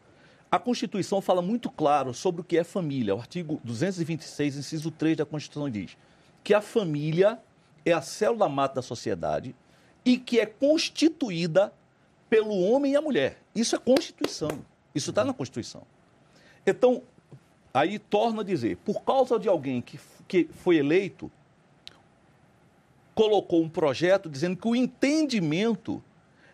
A 0.51 0.59
Constituição 0.59 1.21
fala 1.21 1.41
muito 1.41 1.69
claro 1.69 2.13
sobre 2.13 2.41
o 2.41 2.43
que 2.43 2.57
é 2.57 2.63
família. 2.65 3.15
O 3.15 3.19
artigo 3.19 3.61
226, 3.63 4.57
inciso 4.57 4.91
3 4.91 5.15
da 5.15 5.25
Constituição 5.25 5.69
diz 5.69 5.95
que 6.43 6.53
a 6.53 6.59
família 6.59 7.39
é 7.85 7.93
a 7.93 8.01
célula 8.01 8.49
mata 8.49 8.75
da 8.75 8.81
sociedade 8.81 9.55
e 10.03 10.17
que 10.17 10.41
é 10.41 10.45
constituída 10.45 11.71
pelo 12.29 12.59
homem 12.59 12.91
e 12.91 12.95
a 12.97 13.01
mulher. 13.01 13.41
Isso 13.55 13.77
é 13.77 13.79
Constituição. 13.79 14.65
Isso 14.93 15.11
está 15.11 15.23
na 15.23 15.33
Constituição. 15.33 15.83
Então, 16.67 17.01
aí 17.73 17.97
torna 17.97 18.41
a 18.41 18.45
dizer, 18.45 18.75
por 18.77 19.03
causa 19.03 19.39
de 19.39 19.47
alguém 19.47 19.81
que, 19.81 19.97
que 20.27 20.49
foi 20.51 20.75
eleito, 20.75 21.31
colocou 23.15 23.61
um 23.61 23.69
projeto 23.69 24.29
dizendo 24.29 24.57
que 24.57 24.67
o 24.67 24.75
entendimento 24.75 26.03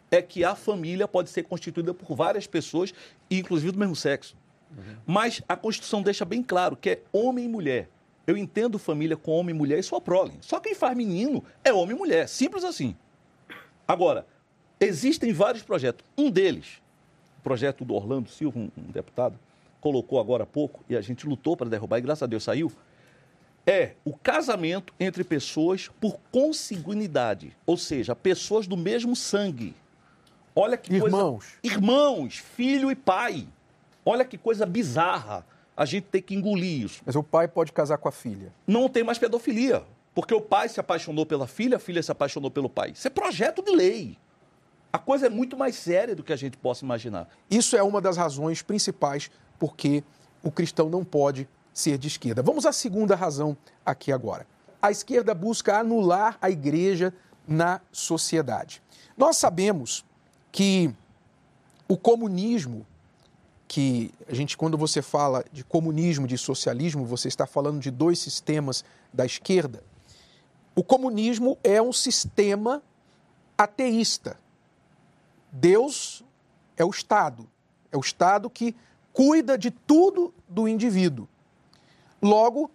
é 0.10 0.22
que 0.22 0.44
a 0.44 0.56
família 0.56 1.08
pode 1.08 1.30
ser 1.30 1.44
constituída 1.44 1.94
por 1.94 2.16
várias 2.16 2.48
pessoas, 2.48 2.94
inclusive 3.30 3.72
do 3.72 3.80
mesmo 3.80 3.96
sexo. 3.96 4.36
Uhum. 4.72 4.96
Mas 5.06 5.42
a 5.48 5.56
Constituição 5.56 6.02
deixa 6.02 6.26
bem 6.26 6.44
claro 6.44 6.76
que 6.76 6.90
é 6.90 7.02
homem 7.12 7.46
e 7.46 7.48
mulher. 7.48 7.90
Eu 8.26 8.36
entendo 8.36 8.78
família 8.78 9.16
com 9.16 9.32
homem 9.32 9.56
e 9.56 9.58
mulher 9.58 9.80
e 9.80 9.84
sua 9.84 10.02
prole. 10.02 10.34
Só 10.42 10.60
quem 10.60 10.76
faz 10.76 10.96
menino 10.96 11.44
é 11.64 11.72
homem 11.72 11.96
e 11.96 12.00
mulher. 12.00 12.28
Simples 12.28 12.64
assim. 12.64 12.96
Agora, 13.88 14.28
existem 14.80 15.32
vários 15.32 15.64
projetos. 15.64 16.06
Um 16.18 16.30
deles, 16.30 16.82
o 17.40 17.42
projeto 17.42 17.86
do 17.86 17.94
Orlando 17.94 18.30
Silva, 18.30 18.60
um, 18.60 18.70
deputado, 18.92 19.40
colocou 19.80 20.20
agora 20.20 20.44
há 20.44 20.46
pouco, 20.46 20.84
e 20.90 20.98
a 20.98 21.02
gente 21.02 21.26
lutou 21.26 21.56
para 21.56 21.70
derrubar, 21.70 22.00
e 22.00 22.02
graças 22.02 22.24
a 22.24 22.28
Deus 22.28 22.44
saiu, 22.44 22.70
é 23.66 23.94
o 24.04 24.14
casamento 24.18 24.94
entre 25.00 25.24
pessoas 25.24 25.90
por 26.02 26.20
consanguinidade, 26.32 27.56
ou 27.66 27.78
seja, 27.78 28.16
pessoas 28.16 28.68
do 28.68 28.76
mesmo 28.76 29.16
sangue. 29.16 29.74
Olha 30.60 30.76
que 30.76 30.92
Irmãos. 30.92 31.46
coisa. 31.46 31.76
Irmãos, 31.76 32.38
filho 32.38 32.90
e 32.90 32.96
pai. 32.96 33.48
Olha 34.04 34.26
que 34.26 34.40
coisa 34.40 34.66
bizarra. 34.66 35.46
A 35.76 35.86
gente 35.86 36.06
tem 36.06 36.20
que 36.20 36.34
engolir 36.34 36.86
isso. 36.86 37.04
Mas 37.06 37.16
o 37.16 37.22
pai 37.22 37.48
pode 37.48 37.72
casar 37.72 38.00
com 38.00 38.10
a 38.10 38.12
filha. 38.12 38.52
Não 38.66 38.90
tem 38.90 39.04
mais 39.04 39.20
pedofilia. 39.20 39.84
Porque 40.16 40.34
o 40.34 40.42
pai 40.42 40.68
se 40.68 40.80
apaixonou 40.80 41.28
pela 41.28 41.46
filha, 41.46 41.78
a 41.78 41.80
filha 41.80 42.02
se 42.02 42.12
apaixonou 42.12 42.50
pelo 42.50 42.68
pai. 42.68 42.90
Isso 42.90 43.06
é 43.06 43.12
projeto 43.12 43.62
de 43.62 43.70
lei. 43.70 44.18
A 44.92 44.98
coisa 44.98 45.28
é 45.28 45.30
muito 45.30 45.56
mais 45.56 45.76
séria 45.76 46.16
do 46.16 46.24
que 46.24 46.34
a 46.34 46.36
gente 46.36 46.58
possa 46.58 46.84
imaginar. 46.84 47.30
Isso 47.52 47.78
é 47.78 47.84
uma 47.84 48.02
das 48.02 48.18
razões 48.18 48.64
principais 48.64 49.30
porque 49.60 50.04
o 50.42 50.50
cristão 50.50 50.90
não 50.90 51.06
pode 51.06 51.48
ser 51.72 52.00
de 52.00 52.08
esquerda. 52.08 52.42
Vamos 52.42 52.66
à 52.66 52.72
segunda 52.72 53.16
razão 53.16 53.56
aqui 53.86 54.12
agora. 54.12 54.48
A 54.82 54.90
esquerda 54.90 55.36
busca 55.36 55.78
anular 55.78 56.36
a 56.42 56.50
igreja 56.50 57.14
na 57.48 57.80
sociedade. 57.92 58.82
Nós 59.16 59.38
sabemos 59.38 60.04
que 60.52 60.94
o 61.88 61.98
comunismo, 61.98 62.86
que 63.68 64.12
a 64.28 64.34
gente, 64.34 64.58
quando 64.58 64.78
você 64.78 65.02
fala 65.02 65.44
de 65.52 65.64
comunismo, 65.64 66.28
de 66.28 66.38
socialismo, 66.38 67.06
você 67.06 67.28
está 67.28 67.46
falando 67.46 67.80
de 67.80 67.92
dois 67.92 68.20
sistemas 68.20 68.84
da 69.14 69.26
esquerda. 69.26 69.84
O 70.76 70.84
comunismo 70.84 71.58
é 71.64 71.82
um 71.82 71.94
sistema 71.94 72.82
ateísta. 73.58 74.40
Deus 75.52 76.24
é 76.76 76.86
o 76.86 76.90
Estado. 76.90 77.48
É 77.92 77.98
o 77.98 78.02
Estado 78.02 78.50
que 78.50 78.76
cuida 79.12 79.58
de 79.58 79.72
tudo 79.72 80.34
do 80.48 80.68
indivíduo. 80.68 81.28
Logo, 82.22 82.70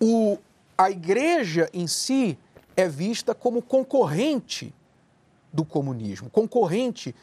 o, 0.00 0.38
a 0.78 0.90
igreja 0.90 1.68
em 1.72 1.86
si 1.86 2.38
é 2.76 2.88
vista 2.88 3.34
como 3.34 3.60
concorrente 3.60 4.72
do 5.52 5.64
comunismo, 5.64 6.30
concorrente 6.30 7.14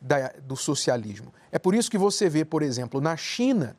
da, 0.00 0.32
do 0.42 0.56
socialismo. 0.56 1.32
É 1.50 1.58
por 1.58 1.74
isso 1.74 1.90
que 1.90 1.98
você 1.98 2.28
vê, 2.28 2.44
por 2.44 2.62
exemplo, 2.62 3.00
na 3.00 3.16
China, 3.16 3.76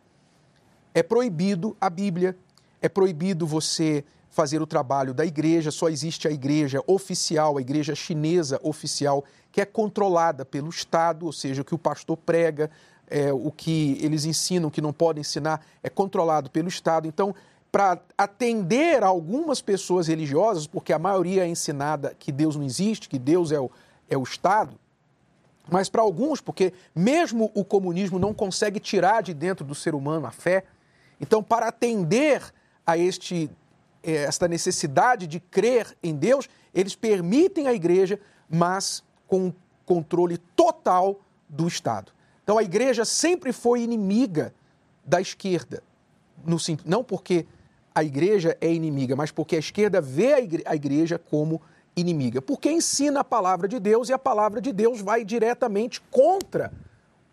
é 0.94 1.04
proibido 1.04 1.76
a 1.80 1.90
Bíblia, 1.90 2.38
é 2.82 2.90
proibido 2.90 3.46
você 3.46 4.04
fazer 4.30 4.62
o 4.62 4.68
trabalho 4.68 5.14
da 5.14 5.26
igreja, 5.26 5.72
só 5.72 5.88
existe 5.88 6.28
a 6.28 6.32
igreja 6.32 6.82
oficial, 6.88 7.58
a 7.58 7.62
igreja 7.62 7.96
chinesa 7.96 8.60
oficial, 8.62 9.24
que 9.52 9.62
é 9.62 9.66
controlada 9.66 10.44
pelo 10.44 10.70
Estado, 10.70 11.26
ou 11.26 11.32
seja, 11.32 11.62
o 11.62 11.66
que 11.66 11.74
o 11.74 11.78
pastor 11.78 12.18
prega, 12.18 12.70
é, 13.08 13.32
o 13.32 13.50
que 13.50 13.98
eles 14.02 14.26
ensinam, 14.26 14.70
que 14.70 14.82
não 14.82 14.92
podem 14.92 15.22
ensinar, 15.22 15.66
é 15.82 15.90
controlado 15.90 16.50
pelo 16.50 16.68
Estado. 16.68 17.08
Então, 17.08 17.34
para 17.72 18.00
atender 18.18 19.04
algumas 19.04 19.62
pessoas 19.62 20.08
religiosas, 20.08 20.68
porque 20.68 20.92
a 20.92 21.00
maioria 21.00 21.44
é 21.44 21.48
ensinada 21.48 22.16
que 22.18 22.32
Deus 22.32 22.56
não 22.56 22.64
existe, 22.64 23.08
que 23.08 23.20
Deus 23.20 23.52
é 23.52 23.60
o, 23.60 23.70
é 24.10 24.18
o 24.18 24.24
Estado, 24.24 24.80
mas 25.70 25.90
para 25.90 26.02
alguns, 26.02 26.42
porque 26.42 26.74
mesmo 26.96 27.52
o 27.56 27.64
comunismo 27.66 28.20
não 28.20 28.34
consegue 28.34 28.80
tirar 28.80 29.24
de 29.24 29.34
dentro 29.34 29.66
do 29.66 29.74
ser 29.74 29.96
humano 29.96 30.28
a 30.28 30.32
fé, 30.32 30.64
então 31.20 31.42
para 31.42 31.68
atender 31.68 32.42
a 32.86 32.98
este, 32.98 33.50
eh, 34.04 34.24
esta 34.24 34.48
necessidade 34.48 35.26
de 35.26 35.40
crer 35.40 35.98
em 36.04 36.16
Deus, 36.16 36.48
eles 36.74 36.96
permitem 36.96 37.68
a 37.68 37.74
igreja, 37.74 38.20
mas 38.50 39.04
com 39.28 39.52
controle 39.86 40.38
total 40.56 41.20
do 41.50 41.68
Estado. 41.68 42.12
Então 42.44 42.58
a 42.58 42.64
igreja 42.64 43.04
sempre 43.06 43.52
foi 43.52 43.82
inimiga 43.82 44.54
da 45.04 45.20
esquerda, 45.20 45.82
no, 46.46 46.58
não 46.86 47.04
porque 47.04 47.46
a 47.94 48.04
igreja 48.04 48.58
é 48.60 48.72
inimiga, 48.72 49.16
mas 49.16 49.32
porque 49.32 49.56
a 49.56 49.60
esquerda 49.60 50.02
vê 50.02 50.34
a 50.66 50.76
igreja 50.76 51.18
como 51.18 51.62
inimiga, 51.62 51.75
porque 52.42 52.72
ensina 52.72 53.22
a 53.22 53.24
palavra 53.24 53.68
de 53.68 53.80
Deus 53.80 54.10
e 54.10 54.14
a 54.14 54.20
palavra 54.20 54.60
de 54.60 54.72
Deus 54.72 55.02
vai 55.02 55.24
diretamente 55.24 56.02
contra 56.12 56.72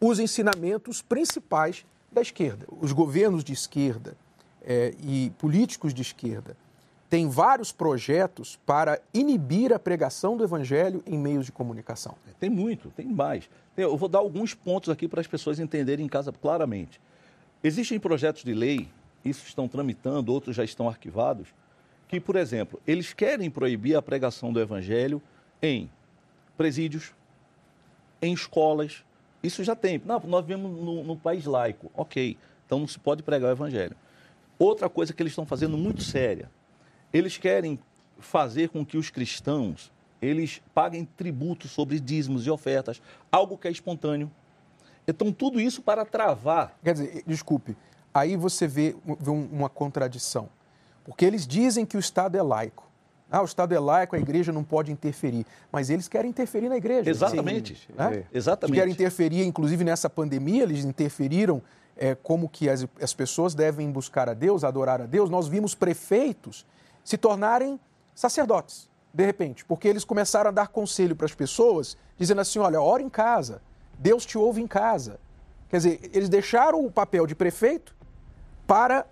os 0.01 0.19
ensinamentos 0.19 1.03
principais 1.03 1.85
da 2.11 2.21
esquerda. 2.21 2.67
Os 2.81 2.93
governos 2.93 3.43
de 3.43 3.53
esquerda 3.53 4.17
é, 4.63 4.95
e 5.03 5.31
políticos 5.39 5.93
de 5.95 6.03
esquerda 6.03 6.57
têm 7.09 7.29
vários 7.29 7.73
projetos 7.73 8.59
para 8.65 9.01
inibir 9.13 9.73
a 9.73 9.79
pregação 9.79 10.37
do 10.37 10.45
evangelho 10.45 11.03
em 11.07 11.19
meios 11.19 11.47
de 11.47 11.53
comunicação. 11.53 12.15
Tem 12.41 12.49
muito, 12.49 12.91
tem 12.91 13.07
mais. 13.07 13.51
Eu 13.77 13.97
vou 13.97 14.09
dar 14.09 14.21
alguns 14.21 14.55
pontos 14.55 14.89
aqui 14.89 15.07
para 15.07 15.21
as 15.21 15.27
pessoas 15.27 15.59
entenderem 15.59 16.07
em 16.07 16.09
casa 16.09 16.33
claramente. 16.33 17.01
Existem 17.63 18.01
projetos 18.01 18.43
de 18.43 18.55
lei, 18.55 18.89
isso 19.25 19.47
estão 19.47 19.69
tramitando, 19.69 20.33
outros 20.33 20.57
já 20.57 20.65
estão 20.65 20.89
arquivados, 20.89 21.49
que, 22.13 22.21
por 22.21 22.37
exemplo, 22.37 22.79
eles 22.87 23.15
querem 23.15 23.51
proibir 23.51 23.97
a 23.97 24.03
pregação 24.03 24.53
do 24.53 24.61
evangelho 24.61 25.23
em 25.63 25.91
presídios, 26.59 27.15
em 28.21 28.35
escolas. 28.35 29.03
Isso 29.43 29.65
já 29.65 29.75
tem. 29.75 29.99
Não, 30.05 30.21
nós 30.21 30.45
vivemos 30.45 30.79
no, 30.79 31.17
país 31.17 31.47
laico. 31.47 31.91
Ok. 31.95 32.37
Então 32.67 32.81
não 32.81 32.87
se 32.87 32.99
pode 32.99 33.23
pregar 33.23 33.49
o 33.49 33.53
evangelho. 33.53 33.97
Outra 34.59 34.91
coisa 34.91 35.15
que 35.15 35.23
eles 35.23 35.31
estão 35.31 35.47
fazendo 35.47 35.79
muito 35.79 36.03
séria. 36.03 36.51
Eles 37.15 37.39
querem 37.39 37.79
fazer 38.19 38.69
com 38.69 38.85
que 38.85 38.99
os 38.99 39.09
cristãos 39.09 39.91
eles 40.21 40.61
paguem 40.75 41.07
tributo 41.07 41.67
sobre 41.67 41.99
dízimos 41.99 42.47
e 42.47 42.51
ofertas, 42.51 43.01
algo 43.31 43.57
que 43.57 43.69
é 43.69 43.71
espontâneo. 43.71 44.31
Então, 45.09 45.33
tudo 45.33 45.59
isso 45.59 45.81
para 45.81 46.05
travar. 46.05 46.79
Quer 46.85 46.93
dizer, 46.93 47.25
desculpe, 47.27 47.75
aí 48.13 48.37
você 48.37 48.69
vê, 48.69 48.95
vê 49.19 49.31
uma 49.31 49.71
contradição. 49.71 50.51
Porque 51.05 51.25
eles 51.25 51.47
dizem 51.47 51.85
que 51.85 51.97
o 51.97 52.01
Estado 52.01 52.37
é 52.37 52.43
laico. 52.43 52.91
Ah, 53.31 53.41
o 53.41 53.47
Estado 53.47 53.75
é 53.75 53.81
laico, 53.81 54.15
a 54.15 54.19
igreja 54.19 54.53
não 54.53 54.63
pode 54.63 54.93
interferir. 54.93 55.47
Mas 55.71 55.89
eles 55.89 56.07
querem 56.07 56.29
interferir 56.29 56.69
na 56.69 56.77
igreja. 56.77 57.09
Exatamente. 57.09 57.89
Né? 57.97 58.25
Exatamente. 58.33 58.73
Eles 58.73 58.81
querem 58.81 58.93
interferir, 58.93 59.45
inclusive 59.45 59.83
nessa 59.85 60.11
pandemia, 60.11 60.65
eles 60.65 60.85
interferiram 60.85 61.63
é, 61.97 62.15
como 62.15 62.49
que 62.49 62.69
as, 62.69 62.87
as 63.01 63.15
pessoas 63.15 63.55
devem 63.55 63.91
buscar 63.91 64.29
a 64.29 64.35
Deus, 64.35 64.65
adorar 64.65 65.01
a 65.01 65.07
Deus. 65.07 65.31
Nós 65.31 65.49
vimos 65.49 65.75
prefeitos 65.75 66.67
se 67.03 67.17
tornarem 67.17 67.81
sacerdotes, 68.15 68.89
de 69.13 69.25
repente, 69.25 69.65
porque 69.65 69.89
eles 69.89 70.05
começaram 70.05 70.49
a 70.49 70.53
dar 70.53 70.69
conselho 70.69 71.17
para 71.17 71.27
as 71.27 71.35
pessoas, 71.35 71.97
dizendo 72.19 72.41
assim: 72.41 72.59
olha, 72.59 72.81
ora 72.81 73.03
em 73.03 73.09
casa, 73.09 73.63
Deus 73.99 74.27
te 74.27 74.37
ouve 74.37 74.61
em 74.61 74.67
casa. 74.67 75.19
Quer 75.69 75.79
dizer, 75.79 76.11
eles 76.13 76.29
deixaram 76.29 76.85
o 76.85 76.91
papel 76.91 77.27
de 77.27 77.35
prefeito 77.35 77.95
para 78.67 79.07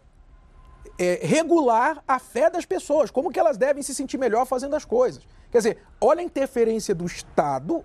é, 1.00 1.19
regular 1.23 2.04
a 2.07 2.19
fé 2.19 2.50
das 2.50 2.66
pessoas, 2.66 3.11
como 3.11 3.33
que 3.33 3.40
elas 3.40 3.57
devem 3.57 3.83
se 3.83 3.95
sentir 3.95 4.19
melhor 4.19 4.45
fazendo 4.45 4.76
as 4.76 4.85
coisas. 4.85 5.26
Quer 5.50 5.57
dizer, 5.57 5.78
olha 5.99 6.21
a 6.21 6.23
interferência 6.23 6.95
do 6.95 7.07
Estado 7.07 7.83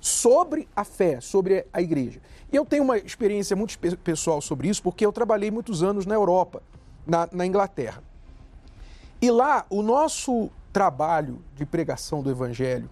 sobre 0.00 0.68
a 0.74 0.82
fé, 0.82 1.20
sobre 1.20 1.64
a 1.72 1.80
igreja. 1.80 2.20
E 2.52 2.56
eu 2.56 2.66
tenho 2.66 2.82
uma 2.82 2.98
experiência 2.98 3.54
muito 3.54 3.78
pessoal 4.00 4.40
sobre 4.40 4.68
isso, 4.68 4.82
porque 4.82 5.06
eu 5.06 5.12
trabalhei 5.12 5.52
muitos 5.52 5.84
anos 5.84 6.04
na 6.04 6.16
Europa, 6.16 6.60
na, 7.06 7.28
na 7.30 7.46
Inglaterra. 7.46 8.02
E 9.22 9.30
lá, 9.30 9.64
o 9.70 9.80
nosso 9.80 10.50
trabalho 10.72 11.40
de 11.54 11.64
pregação 11.64 12.24
do 12.24 12.30
Evangelho 12.30 12.90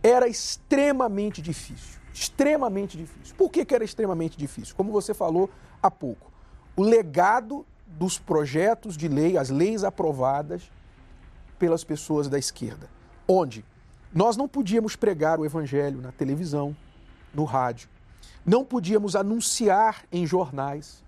era 0.00 0.28
extremamente 0.28 1.42
difícil. 1.42 2.00
Extremamente 2.14 2.96
difícil. 2.96 3.34
Por 3.34 3.50
que, 3.50 3.64
que 3.64 3.74
era 3.74 3.82
extremamente 3.82 4.38
difícil? 4.38 4.76
Como 4.76 4.92
você 4.92 5.12
falou 5.12 5.50
há 5.82 5.90
pouco, 5.90 6.30
o 6.76 6.82
legado 6.82 7.66
dos 7.98 8.18
projetos 8.18 8.96
de 8.96 9.08
lei, 9.08 9.36
as 9.36 9.50
leis 9.50 9.84
aprovadas 9.84 10.62
pelas 11.58 11.84
pessoas 11.84 12.28
da 12.28 12.38
esquerda, 12.38 12.88
onde 13.28 13.64
nós 14.12 14.36
não 14.36 14.48
podíamos 14.48 14.96
pregar 14.96 15.38
o 15.38 15.44
evangelho 15.44 16.00
na 16.00 16.12
televisão, 16.12 16.76
no 17.32 17.44
rádio, 17.44 17.88
não 18.44 18.64
podíamos 18.64 19.14
anunciar 19.14 20.04
em 20.12 20.26
jornais, 20.26 21.02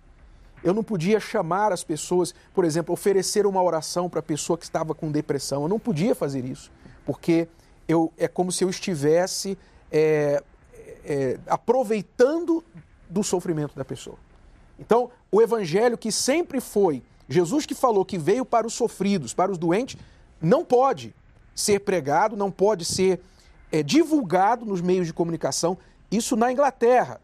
eu 0.63 0.73
não 0.73 0.83
podia 0.83 1.21
chamar 1.21 1.73
as 1.73 1.85
pessoas, 1.85 2.35
por 2.55 2.65
exemplo, 2.65 2.95
oferecer 2.95 3.45
uma 3.47 3.63
oração 3.63 4.09
para 4.09 4.21
a 4.21 4.23
pessoa 4.23 4.57
que 4.57 4.65
estava 4.65 4.95
com 4.95 5.13
depressão. 5.13 5.63
Eu 5.63 5.69
não 5.69 5.79
podia 5.79 6.15
fazer 6.15 6.43
isso, 6.43 6.73
porque 7.05 7.47
eu, 7.87 8.11
é 8.17 8.27
como 8.27 8.51
se 8.51 8.65
eu 8.65 8.71
estivesse 8.71 9.59
é, 9.93 10.43
é, 11.05 11.39
aproveitando 11.47 12.65
do 13.11 13.23
sofrimento 13.23 13.77
da 13.77 13.85
pessoa. 13.85 14.17
Então, 14.79 15.11
o 15.31 15.41
evangelho 15.41 15.97
que 15.97 16.11
sempre 16.11 16.61
foi, 16.61 17.03
Jesus 17.29 17.65
que 17.67 17.75
falou 17.75 18.05
que 18.05 18.19
veio 18.19 18.45
para 18.45 18.67
os 18.67 18.75
sofridos, 18.75 19.33
para 19.33 19.51
os 19.51 19.59
doentes, 19.59 19.97
não 20.41 20.65
pode 20.65 21.15
ser 21.55 21.81
pregado, 21.81 22.37
não 22.37 22.51
pode 22.51 22.85
ser 22.85 23.21
é, 23.71 23.83
divulgado 23.83 24.65
nos 24.65 24.81
meios 24.81 25.07
de 25.07 25.13
comunicação. 25.13 25.79
Isso 26.11 26.37
na 26.37 26.53
Inglaterra. 26.53 27.21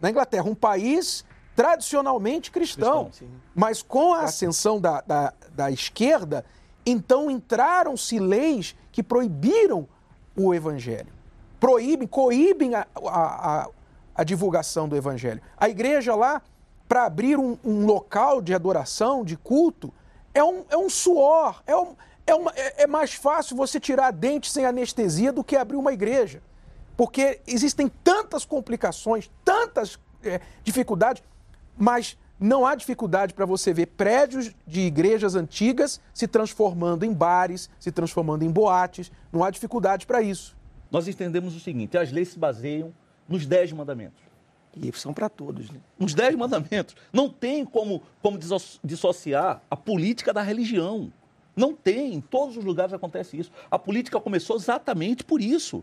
Na 0.00 0.10
Inglaterra, 0.10 0.44
um 0.44 0.54
país 0.54 1.24
tradicionalmente 1.54 2.50
cristão, 2.50 3.06
cristão 3.06 3.28
mas 3.54 3.82
com 3.82 4.14
a 4.14 4.22
ascensão 4.22 4.80
da, 4.80 5.02
da, 5.02 5.34
da 5.52 5.70
esquerda, 5.70 6.44
então 6.86 7.30
entraram-se 7.30 8.18
leis 8.18 8.74
que 8.90 9.02
proibiram 9.02 9.86
o 10.34 10.54
evangelho. 10.54 11.12
Proíbem, 11.58 12.08
coíbem 12.08 12.74
a, 12.74 12.86
a, 13.06 13.60
a, 13.60 13.68
a 14.14 14.24
divulgação 14.24 14.88
do 14.88 14.96
evangelho. 14.96 15.42
A 15.56 15.68
igreja 15.68 16.14
lá, 16.14 16.40
para 16.90 17.04
abrir 17.04 17.38
um, 17.38 17.56
um, 17.64 17.86
local 17.86 18.42
de 18.42 18.52
adoração, 18.52 19.24
de 19.24 19.36
culto, 19.36 19.94
é 20.34 20.42
um, 20.42 20.64
é 20.68 20.76
um 20.76 20.90
suor, 20.90 21.62
é, 21.64 21.76
um, 21.76 21.94
é, 22.26 22.34
uma, 22.34 22.50
é, 22.56 22.82
é 22.82 22.86
mais 22.88 23.14
fácil 23.14 23.56
você 23.56 23.78
tirar 23.78 24.10
dente 24.10 24.50
sem 24.50 24.66
anestesia 24.66 25.32
do 25.32 25.44
que 25.44 25.54
abrir 25.54 25.76
uma 25.76 25.92
igreja. 25.92 26.42
Porque 26.96 27.40
existem 27.46 27.88
tantas 28.02 28.44
complicações, 28.44 29.30
tantas 29.44 30.00
é, 30.24 30.40
dificuldades, 30.64 31.22
mas 31.78 32.18
não 32.40 32.66
há 32.66 32.74
dificuldade 32.74 33.34
para 33.34 33.46
você 33.46 33.72
ver 33.72 33.86
prédios 33.86 34.50
de 34.66 34.80
igrejas 34.80 35.36
antigas 35.36 36.00
se 36.12 36.26
transformando 36.26 37.04
em 37.04 37.12
bares, 37.12 37.70
se 37.78 37.92
transformando 37.92 38.44
em 38.44 38.50
boates. 38.50 39.12
Não 39.32 39.44
há 39.44 39.50
dificuldade 39.50 40.06
para 40.06 40.22
isso. 40.22 40.56
Nós 40.90 41.06
entendemos 41.06 41.54
o 41.54 41.60
seguinte: 41.60 41.96
as 41.96 42.10
leis 42.10 42.30
se 42.30 42.38
baseiam 42.38 42.92
nos 43.28 43.46
dez 43.46 43.70
mandamentos. 43.70 44.29
E 44.76 44.92
são 44.96 45.12
para 45.12 45.28
todos, 45.28 45.70
né? 45.70 45.80
Nos 45.98 46.14
dez 46.14 46.34
mandamentos. 46.36 46.94
Não 47.12 47.28
tem 47.28 47.64
como, 47.64 48.02
como 48.22 48.38
dissociar 48.82 49.60
a 49.70 49.76
política 49.76 50.32
da 50.32 50.42
religião. 50.42 51.12
Não 51.56 51.74
tem. 51.74 52.14
Em 52.14 52.20
todos 52.20 52.56
os 52.56 52.64
lugares 52.64 52.92
acontece 52.92 53.38
isso. 53.38 53.50
A 53.70 53.78
política 53.78 54.20
começou 54.20 54.56
exatamente 54.56 55.24
por 55.24 55.40
isso. 55.40 55.82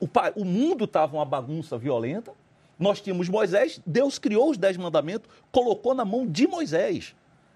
O, 0.00 0.08
o 0.40 0.44
mundo 0.44 0.84
estava 0.84 1.16
uma 1.16 1.24
bagunça 1.24 1.76
violenta. 1.76 2.32
Nós 2.78 3.00
tínhamos 3.00 3.28
Moisés. 3.28 3.80
Deus 3.84 4.18
criou 4.18 4.50
os 4.50 4.56
dez 4.56 4.76
mandamentos, 4.76 5.28
colocou 5.50 5.94
na 5.94 6.04
mão 6.04 6.26
de 6.26 6.46
Moisés. 6.46 7.14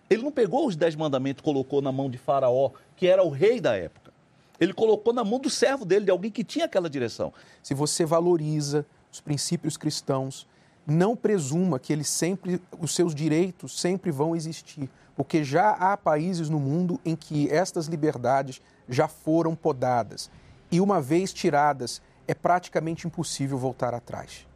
Ele 0.08 0.22
não 0.22 0.32
pegou 0.32 0.66
os 0.66 0.76
dez 0.76 0.94
mandamentos, 0.94 1.42
colocou 1.42 1.80
na 1.80 1.90
mão 1.90 2.08
de 2.10 2.18
Faraó, 2.18 2.70
que 2.96 3.06
era 3.06 3.22
o 3.22 3.28
rei 3.28 3.60
da 3.60 3.76
época. 3.76 4.12
Ele 4.58 4.72
colocou 4.72 5.12
na 5.12 5.24
mão 5.24 5.38
do 5.38 5.50
servo 5.50 5.84
dele, 5.84 6.06
de 6.06 6.10
alguém 6.10 6.30
que 6.30 6.44
tinha 6.44 6.64
aquela 6.64 6.88
direção. 6.88 7.32
Se 7.62 7.74
você 7.74 8.04
valoriza 8.04 8.86
os 9.12 9.20
princípios 9.20 9.76
cristãos, 9.76 10.46
não 10.86 11.16
presuma 11.16 11.78
que 11.78 11.92
eles 11.92 12.08
sempre, 12.08 12.60
os 12.80 12.94
seus 12.94 13.14
direitos 13.14 13.80
sempre 13.80 14.10
vão 14.10 14.36
existir, 14.36 14.88
porque 15.16 15.42
já 15.42 15.70
há 15.70 15.96
países 15.96 16.48
no 16.48 16.60
mundo 16.60 17.00
em 17.04 17.16
que 17.16 17.50
estas 17.50 17.86
liberdades 17.86 18.60
já 18.88 19.08
foram 19.08 19.54
podadas 19.54 20.30
e 20.70 20.80
uma 20.80 21.00
vez 21.00 21.32
tiradas 21.32 22.00
é 22.28 22.34
praticamente 22.34 23.06
impossível 23.06 23.58
voltar 23.58 23.94
atrás. 23.94 24.46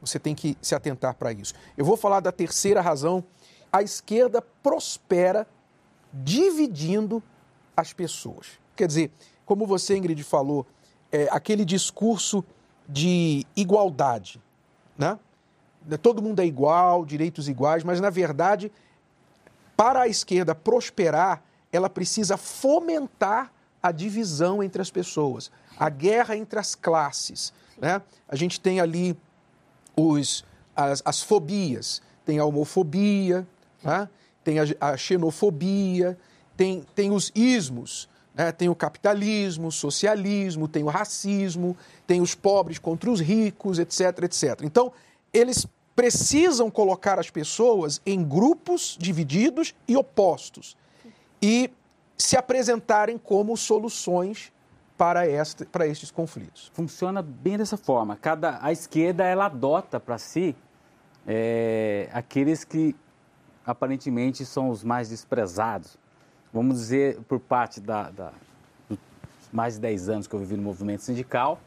Você 0.00 0.18
tem 0.18 0.34
que 0.34 0.56
se 0.60 0.74
atentar 0.74 1.14
para 1.14 1.32
isso. 1.32 1.54
Eu 1.76 1.84
vou 1.84 1.96
falar 1.96 2.20
da 2.20 2.30
terceira 2.30 2.80
razão. 2.80 3.24
A 3.72 3.82
esquerda 3.82 4.42
prospera 4.42 5.46
dividindo 6.12 7.22
as 7.76 7.92
pessoas. 7.92 8.58
Quer 8.76 8.86
dizer, 8.86 9.10
como 9.46 9.66
você, 9.66 9.96
Ingrid, 9.96 10.22
falou, 10.22 10.66
é, 11.10 11.28
aquele 11.30 11.64
discurso 11.64 12.44
de 12.86 13.46
igualdade, 13.56 14.40
né? 14.96 15.18
Todo 16.00 16.22
mundo 16.22 16.40
é 16.40 16.46
igual, 16.46 17.04
direitos 17.04 17.48
iguais, 17.48 17.84
mas 17.84 18.00
na 18.00 18.10
verdade, 18.10 18.72
para 19.76 20.02
a 20.02 20.08
esquerda 20.08 20.54
prosperar, 20.54 21.42
ela 21.72 21.90
precisa 21.90 22.36
fomentar 22.36 23.52
a 23.82 23.92
divisão 23.92 24.62
entre 24.62 24.80
as 24.80 24.90
pessoas, 24.90 25.50
a 25.78 25.90
guerra 25.90 26.36
entre 26.36 26.58
as 26.58 26.74
classes. 26.74 27.52
Né? 27.78 28.00
A 28.28 28.36
gente 28.36 28.60
tem 28.60 28.80
ali 28.80 29.16
os, 29.96 30.44
as, 30.74 31.02
as 31.04 31.22
fobias, 31.22 32.00
tem 32.24 32.38
a 32.38 32.44
homofobia, 32.44 33.46
né? 33.82 34.08
tem 34.42 34.58
a, 34.58 34.64
a, 34.80 34.96
xenofobia, 34.96 36.16
tem, 36.56 36.84
tem 36.94 37.10
os 37.10 37.30
ismos, 37.34 38.08
né? 38.34 38.52
tem 38.52 38.68
o 38.68 38.74
capitalismo, 38.74 39.68
o 39.68 39.72
socialismo, 39.72 40.68
tem 40.68 40.82
o 40.82 40.88
racismo, 40.88 41.76
tem 42.06 42.20
os 42.20 42.34
pobres 42.34 42.78
contra 42.78 43.10
os 43.10 43.20
ricos, 43.20 43.78
etc, 43.78 44.22
etc. 44.22 44.60
Então, 44.62 44.92
eles 45.34 45.66
precisam 45.96 46.70
colocar 46.70 47.18
as 47.18 47.28
pessoas 47.28 48.00
em 48.06 48.22
grupos 48.22 48.96
divididos 48.98 49.74
e 49.86 49.96
opostos 49.96 50.76
e 51.42 51.70
se 52.16 52.36
apresentarem 52.36 53.18
como 53.18 53.56
soluções 53.56 54.52
para, 54.96 55.28
este, 55.28 55.64
para 55.64 55.86
estes 55.86 56.10
conflitos. 56.10 56.70
Funciona 56.72 57.20
bem 57.20 57.58
dessa 57.58 57.76
forma. 57.76 58.16
Cada, 58.16 58.58
a 58.62 58.72
esquerda 58.72 59.24
ela 59.24 59.46
adota 59.46 59.98
para 59.98 60.16
si 60.18 60.54
é, 61.26 62.08
aqueles 62.12 62.64
que 62.64 62.94
aparentemente 63.66 64.44
são 64.44 64.68
os 64.68 64.84
mais 64.84 65.08
desprezados. 65.08 65.98
Vamos 66.52 66.78
dizer, 66.78 67.20
por 67.22 67.40
parte 67.40 67.80
da, 67.80 68.10
da, 68.10 68.32
dos 68.88 68.98
mais 69.52 69.74
de 69.74 69.80
10 69.80 70.08
anos 70.08 70.26
que 70.26 70.34
eu 70.34 70.38
vivi 70.38 70.56
no 70.56 70.62
movimento 70.62 71.02
sindical, 71.02 71.60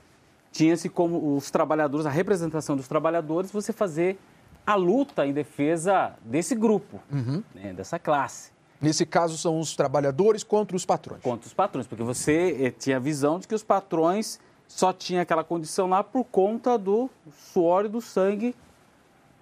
tinha-se 0.52 0.90
como 0.90 1.36
os 1.36 1.52
trabalhadores, 1.52 2.06
a 2.06 2.10
representação 2.10 2.76
dos 2.76 2.88
trabalhadores, 2.88 3.52
você 3.52 3.72
fazer 3.74 4.18
a 4.66 4.76
luta 4.76 5.26
em 5.26 5.34
defesa 5.34 6.14
desse 6.22 6.54
grupo, 6.54 7.00
uhum. 7.12 7.44
né, 7.56 7.74
dessa 7.74 7.98
classe. 7.98 8.52
Nesse 8.82 9.06
caso, 9.06 9.38
são 9.38 9.60
os 9.60 9.76
trabalhadores 9.76 10.44
contra 10.44 10.76
os 10.76 10.86
patrões. 10.86 11.22
Contra 11.22 11.48
os 11.48 11.54
patrões, 11.54 11.88
porque 11.88 12.04
você 12.04 12.58
eh, 12.60 12.72
tinha 12.72 12.98
a 12.98 13.00
visão 13.00 13.40
de 13.40 13.48
que 13.48 13.56
os 13.56 13.64
patrões 13.64 14.40
só 14.68 14.92
tinham 14.92 15.22
aquela 15.22 15.44
condição 15.44 15.88
lá 15.88 16.04
por 16.04 16.26
conta 16.26 16.78
do 16.78 17.10
suor 17.54 17.86
e 17.86 17.88
do 17.88 18.02
sangue 18.02 18.54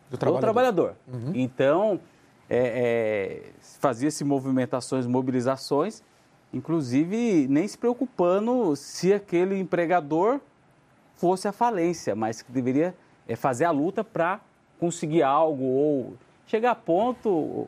Do 0.10 0.18
do 0.18 0.40
trabalhador. 0.40 0.96
Então, 1.34 2.00
é, 2.50 3.42
é, 3.48 3.52
fazia-se 3.80 4.24
movimentações, 4.24 5.08
mobilizações, 5.08 6.04
inclusive 6.54 7.48
nem 7.50 7.68
se 7.68 7.78
preocupando 7.78 8.76
se 8.76 9.12
aquele 9.12 9.58
empregador 9.58 10.40
fosse 11.16 11.48
à 11.48 11.52
falência, 11.52 12.16
mas 12.16 12.42
que 12.42 12.52
deveria 12.52 12.96
é, 13.28 13.36
fazer 13.36 13.66
a 13.66 13.72
luta 13.72 14.04
para 14.04 14.40
conseguir 14.80 15.24
algo 15.24 15.64
ou 15.64 16.14
chegar 16.46 16.72
a 16.72 16.76
ponto 16.76 17.68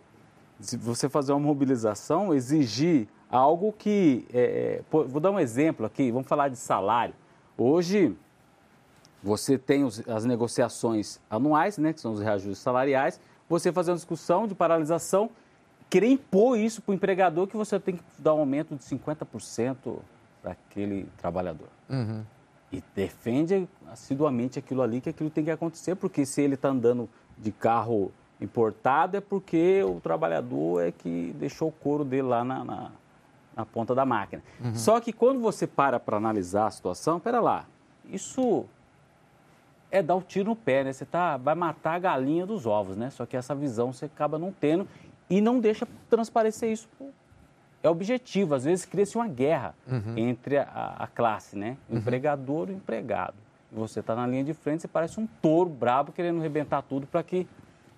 de 0.60 0.78
você 0.78 1.08
fazer 1.08 1.32
uma 1.32 1.40
mobilização, 1.40 2.34
exigir 2.34 3.08
algo 3.30 3.74
que. 3.74 4.26
é, 4.34 4.82
é, 4.82 4.82
vou 4.90 5.20
dar 5.20 5.32
um 5.32 5.40
exemplo 5.40 5.86
aqui, 5.86 6.12
vamos 6.12 6.28
falar 6.28 6.50
de 6.50 6.58
salário. 6.58 7.14
Hoje, 7.58 8.16
você 9.22 9.58
tem 9.58 9.84
as 9.84 10.26
negociações 10.26 11.20
anuais, 11.30 11.78
né, 11.78 11.94
que 11.94 12.00
são 12.00 12.14
os 12.14 12.22
reajustes 12.22 12.60
salariais, 12.60 13.20
você 13.50 13.72
fazer 13.72 13.92
uma 13.92 13.98
discussão 13.98 14.48
de 14.48 14.54
paralisação, 14.54 15.30
querer 15.90 16.08
impor 16.08 16.58
isso 16.58 16.82
para 16.82 16.92
o 16.92 16.96
empregador 16.96 17.48
que 17.48 17.58
você 17.58 17.80
tem 17.80 17.96
que 17.96 18.04
dar 18.20 18.34
um 18.34 18.40
aumento 18.40 18.76
de 18.76 18.84
50% 18.84 19.98
para 20.42 20.52
aquele 20.52 21.08
trabalhador. 21.18 21.68
E 22.72 22.84
defende 22.96 23.68
assiduamente 23.92 24.60
aquilo 24.60 24.82
ali, 24.82 25.00
que 25.00 25.10
aquilo 25.10 25.30
tem 25.30 25.44
que 25.44 25.52
acontecer, 25.52 25.96
porque 25.96 26.26
se 26.26 26.42
ele 26.42 26.56
está 26.56 26.70
andando 26.70 27.10
de 27.38 27.52
carro 27.52 28.12
importado 28.40 29.18
é 29.18 29.22
porque 29.22 29.84
o 29.84 30.00
trabalhador 30.00 30.84
é 30.84 30.92
que 30.92 31.34
deixou 31.40 31.70
o 31.70 31.72
couro 31.72 32.04
dele 32.04 32.24
lá 32.24 32.44
na, 32.44 32.64
na, 32.64 32.92
na 33.56 33.66
ponta 33.66 33.96
da 33.96 34.06
máquina. 34.06 34.44
Só 34.76 35.00
que 35.00 35.12
quando 35.12 35.40
você 35.40 35.66
para 35.66 36.00
para 36.00 36.18
analisar 36.18 36.68
a 36.68 36.72
situação, 36.72 37.20
pera 37.20 37.40
lá, 37.40 37.66
isso 38.10 38.66
é 39.90 40.02
dar 40.04 40.16
o 40.16 40.22
tiro 40.22 40.50
no 40.50 40.56
pé, 40.56 40.84
né? 40.84 40.94
Você 40.94 41.06
tá, 41.06 41.38
vai 41.38 41.56
matar 41.56 41.96
a 41.96 42.00
galinha 42.00 42.46
dos 42.46 42.66
ovos, 42.66 42.98
né? 42.98 43.10
Só 43.10 43.26
que 43.26 43.38
essa 43.38 43.56
visão 43.56 43.92
você 43.94 44.06
acaba 44.06 44.38
não 44.38 44.52
tendo 44.52 44.88
e 45.30 45.42
não 45.42 45.60
deixa 45.60 45.88
transparecer 46.10 46.72
isso. 46.72 46.88
É 47.88 47.90
objetivo, 47.90 48.54
às 48.56 48.64
vezes 48.66 48.86
cria-se 48.86 49.16
uma 49.18 49.28
guerra 49.28 49.74
entre 50.16 50.58
a, 50.58 50.96
a 51.00 51.08
classe, 51.08 51.56
né? 51.58 51.78
O 51.90 51.98
empregador 51.98 52.70
e 52.70 52.74
o 52.74 52.76
empregado. 52.76 53.36
E 53.72 53.76
você 53.76 54.00
está 54.02 54.16
na 54.16 54.26
linha 54.28 54.44
de 54.44 54.54
frente, 54.54 54.82
você 54.82 54.88
parece 54.88 55.20
um 55.20 55.28
touro 55.42 55.70
brabo 55.70 56.12
querendo 56.12 56.40
arrebentar 56.40 56.82
tudo 56.82 57.06
para 57.08 57.22
que 57.24 57.48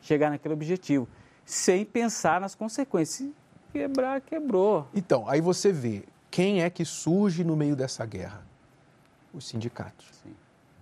chegar 0.02 0.30
naquele 0.30 0.54
objetivo, 0.54 1.08
sem 1.46 1.84
pensar 1.86 2.40
nas 2.42 2.56
consequências. 2.56 3.18
Se 3.30 3.34
quebrar, 3.74 4.22
quebrou. 4.22 4.88
Então, 4.96 5.28
aí 5.28 5.42
você 5.42 5.72
vê 5.72 6.04
quem 6.32 6.62
é 6.64 6.70
que 6.70 6.84
surge 6.86 7.44
no 7.44 7.56
meio 7.56 7.76
dessa 7.76 8.06
guerra? 8.06 8.42
Os 9.34 9.48
sindicatos. 9.48 10.08
Sim. 10.24 10.34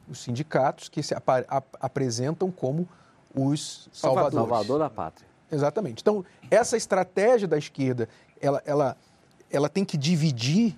Os 0.10 0.20
sindicatos 0.20 0.88
que 0.88 1.04
se 1.04 1.13
apa- 1.13 1.43
ap- 1.50 1.76
apresentam 1.82 2.50
como 2.50 2.88
os 3.36 3.89
salvadores. 3.91 4.36
Salvador 4.36 4.80
da 4.80 4.89
pátria. 4.89 5.28
Exatamente. 5.52 6.02
Então, 6.02 6.24
essa 6.52 6.76
estratégia 6.78 7.48
da 7.48 7.58
esquerda, 7.58 8.08
ela, 8.41 8.62
ela, 8.65 8.97
ela 9.52 9.69
tem 9.69 9.84
que 9.86 9.97
dividir 9.97 10.78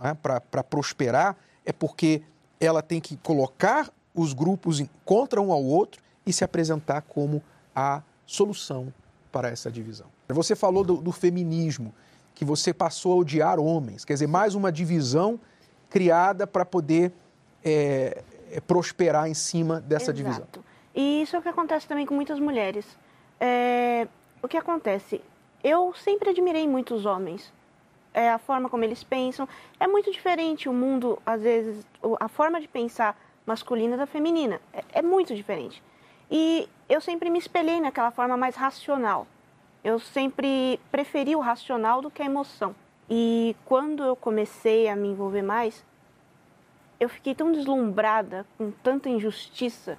né, 0.00 0.16
para 0.22 0.62
prosperar, 0.62 1.36
é 1.64 1.72
porque 1.72 2.22
ela 2.60 2.82
tem 2.82 3.00
que 3.00 3.16
colocar 3.16 3.90
os 4.14 4.32
grupos 4.32 4.82
contra 5.04 5.40
um 5.40 5.52
ao 5.52 5.62
outro 5.62 6.02
e 6.26 6.32
se 6.32 6.44
apresentar 6.44 7.02
como 7.02 7.42
a 7.74 8.02
solução 8.26 8.92
para 9.30 9.48
essa 9.48 9.70
divisão. 9.70 10.06
Você 10.28 10.56
falou 10.56 10.84
do, 10.84 10.96
do 10.96 11.12
feminismo, 11.12 11.94
que 12.34 12.44
você 12.44 12.72
passou 12.72 13.12
a 13.12 13.16
odiar 13.16 13.58
homens, 13.58 14.04
quer 14.04 14.12
dizer, 14.12 14.26
mais 14.26 14.54
uma 14.54 14.70
divisão 14.70 15.40
criada 15.90 16.46
para 16.46 16.64
poder 16.64 17.12
é, 17.64 18.22
é, 18.50 18.60
prosperar 18.60 19.28
em 19.28 19.34
cima 19.34 19.80
dessa 19.80 20.12
divisão. 20.12 20.42
Exato. 20.42 20.64
E 20.94 21.22
isso 21.22 21.36
é 21.36 21.38
o 21.38 21.42
que 21.42 21.48
acontece 21.48 21.86
também 21.86 22.06
com 22.06 22.14
muitas 22.14 22.38
mulheres. 22.38 22.86
É, 23.40 24.06
o 24.42 24.48
que 24.48 24.56
acontece? 24.56 25.20
Eu 25.62 25.92
sempre 25.94 26.30
admirei 26.30 26.68
muito 26.68 26.94
os 26.94 27.04
homens. 27.04 27.52
É, 28.14 28.30
a 28.30 28.38
forma 28.38 28.68
como 28.68 28.84
eles 28.84 29.04
pensam. 29.04 29.48
É 29.78 29.86
muito 29.86 30.10
diferente 30.10 30.68
o 30.68 30.72
mundo, 30.72 31.20
às 31.24 31.42
vezes, 31.42 31.86
a 32.18 32.28
forma 32.28 32.60
de 32.60 32.68
pensar 32.68 33.16
masculina 33.46 33.96
da 33.96 34.06
feminina. 34.06 34.60
É, 34.72 34.84
é 34.94 35.02
muito 35.02 35.34
diferente. 35.34 35.82
E 36.30 36.68
eu 36.88 37.00
sempre 37.00 37.30
me 37.30 37.38
espelhei 37.38 37.80
naquela 37.80 38.10
forma 38.10 38.36
mais 38.36 38.56
racional. 38.56 39.26
Eu 39.82 39.98
sempre 39.98 40.80
preferi 40.90 41.34
o 41.34 41.40
racional 41.40 42.00
do 42.02 42.10
que 42.10 42.22
a 42.22 42.26
emoção. 42.26 42.74
E 43.08 43.56
quando 43.64 44.02
eu 44.04 44.14
comecei 44.14 44.88
a 44.88 44.94
me 44.94 45.08
envolver 45.08 45.42
mais, 45.42 45.84
eu 47.00 47.08
fiquei 47.08 47.34
tão 47.34 47.52
deslumbrada 47.52 48.46
com 48.56 48.70
tanta 48.70 49.08
injustiça 49.08 49.98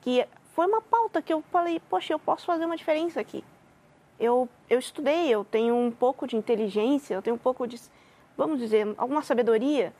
que 0.00 0.26
foi 0.54 0.66
uma 0.66 0.82
pauta 0.82 1.22
que 1.22 1.32
eu 1.32 1.42
falei, 1.50 1.80
poxa, 1.88 2.12
eu 2.12 2.18
posso 2.18 2.44
fazer 2.44 2.64
uma 2.64 2.76
diferença 2.76 3.20
aqui. 3.20 3.44
Eu, 4.20 4.48
eu 4.68 4.78
estudei, 4.78 5.30
eu 5.30 5.44
tenho 5.44 5.74
um 5.74 5.90
pouco 5.90 6.26
de 6.26 6.36
inteligência, 6.36 7.14
eu 7.14 7.22
tenho 7.22 7.36
um 7.36 7.38
pouco 7.38 7.66
de, 7.66 7.80
vamos 8.36 8.58
dizer, 8.58 8.94
alguma 8.98 9.22
sabedoria. 9.22 9.94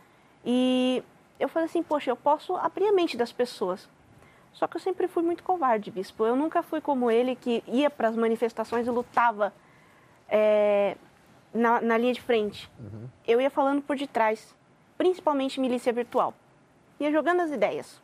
E 0.45 1.03
eu 1.39 1.49
falei 1.49 1.67
assim, 1.67 1.83
poxa, 1.83 2.11
eu 2.11 2.17
posso 2.17 2.55
abrir 2.55 2.87
a 2.87 2.93
mente 2.93 3.17
das 3.17 3.33
pessoas. 3.33 3.89
Só 4.53 4.67
que 4.67 4.77
eu 4.77 4.81
sempre 4.81 5.09
fui 5.09 5.23
muito 5.23 5.43
covarde, 5.43 5.91
bispo. 5.91 6.25
Eu 6.27 6.37
nunca 6.37 6.63
fui 6.63 6.81
como 6.83 7.11
ele 7.11 7.35
que 7.35 7.65
ia 7.67 7.89
para 7.89 8.09
as 8.09 8.17
manifestações 8.17 8.87
e 8.87 8.91
lutava 8.91 9.55
é, 10.29 10.97
na, 11.55 11.81
na 11.81 11.97
linha 11.97 12.13
de 12.13 12.21
frente. 12.21 12.71
Eu 13.27 13.41
ia 13.41 13.49
falando 13.49 13.81
por 13.81 13.97
detrás, 13.97 14.55
principalmente 14.99 15.59
milícia 15.59 15.93
virtual. 15.93 16.35
Ia 16.99 17.11
jogando 17.11 17.41
as 17.41 17.51
ideias. 17.51 18.01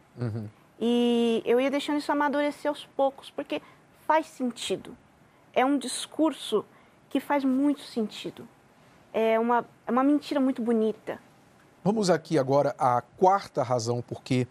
E 0.80 1.42
eu 1.44 1.60
ia 1.60 1.70
deixando 1.70 1.98
isso 1.98 2.10
amadurecer 2.10 2.70
aos 2.70 2.86
poucos, 2.86 3.30
porque 3.30 3.60
faz 4.06 4.26
sentido. 4.26 4.96
É 5.56 5.64
um 5.64 5.78
discurso 5.78 6.66
que 7.08 7.18
faz 7.18 7.42
muito 7.42 7.80
sentido. 7.80 8.46
É 9.10 9.40
uma, 9.40 9.64
é 9.86 9.90
uma 9.90 10.04
mentira 10.04 10.38
muito 10.38 10.60
bonita. 10.60 11.18
Vamos 11.82 12.10
aqui 12.10 12.38
agora 12.38 12.74
à 12.78 13.00
quarta 13.00 13.62
razão 13.62 14.02
por 14.02 14.22
que 14.22 14.46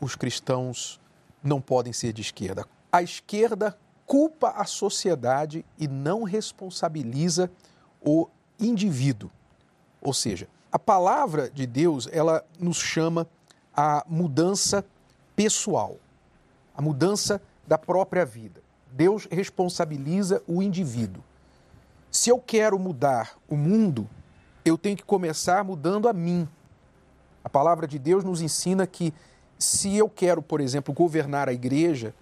os 0.00 0.16
cristãos 0.16 1.00
não 1.40 1.60
podem 1.60 1.92
ser 1.92 2.12
de 2.12 2.22
esquerda. 2.22 2.66
A 2.90 3.00
esquerda 3.02 3.78
culpa 4.04 4.50
a 4.50 4.64
sociedade 4.64 5.64
e 5.78 5.86
não 5.86 6.24
responsabiliza 6.24 7.48
o 8.00 8.26
indivíduo. 8.58 9.30
Ou 10.00 10.12
seja, 10.12 10.48
a 10.72 10.78
palavra 10.78 11.48
de 11.48 11.66
Deus, 11.66 12.08
ela 12.10 12.44
nos 12.58 12.78
chama 12.78 13.28
a 13.76 14.04
mudança 14.08 14.84
pessoal, 15.36 15.98
a 16.74 16.82
mudança 16.82 17.40
da 17.64 17.78
própria 17.78 18.24
vida. 18.24 18.60
Deus 18.92 19.26
responsabiliza 19.30 20.42
o 20.46 20.62
indivíduo. 20.62 21.22
Se 22.10 22.30
eu 22.30 22.38
quero 22.38 22.78
mudar 22.78 23.36
o 23.48 23.56
mundo, 23.56 24.08
eu 24.64 24.78
tenho 24.78 24.96
que 24.96 25.04
começar 25.04 25.62
mudando 25.62 26.08
a 26.08 26.12
mim. 26.12 26.48
A 27.44 27.48
palavra 27.48 27.86
de 27.86 27.98
Deus 27.98 28.24
nos 28.24 28.40
ensina 28.40 28.86
que 28.86 29.12
se 29.58 29.96
eu 29.96 30.08
quero, 30.08 30.40
por 30.40 30.60
exemplo, 30.60 30.94
governar 30.94 31.48
a 31.48 31.52
igreja, 31.52 32.14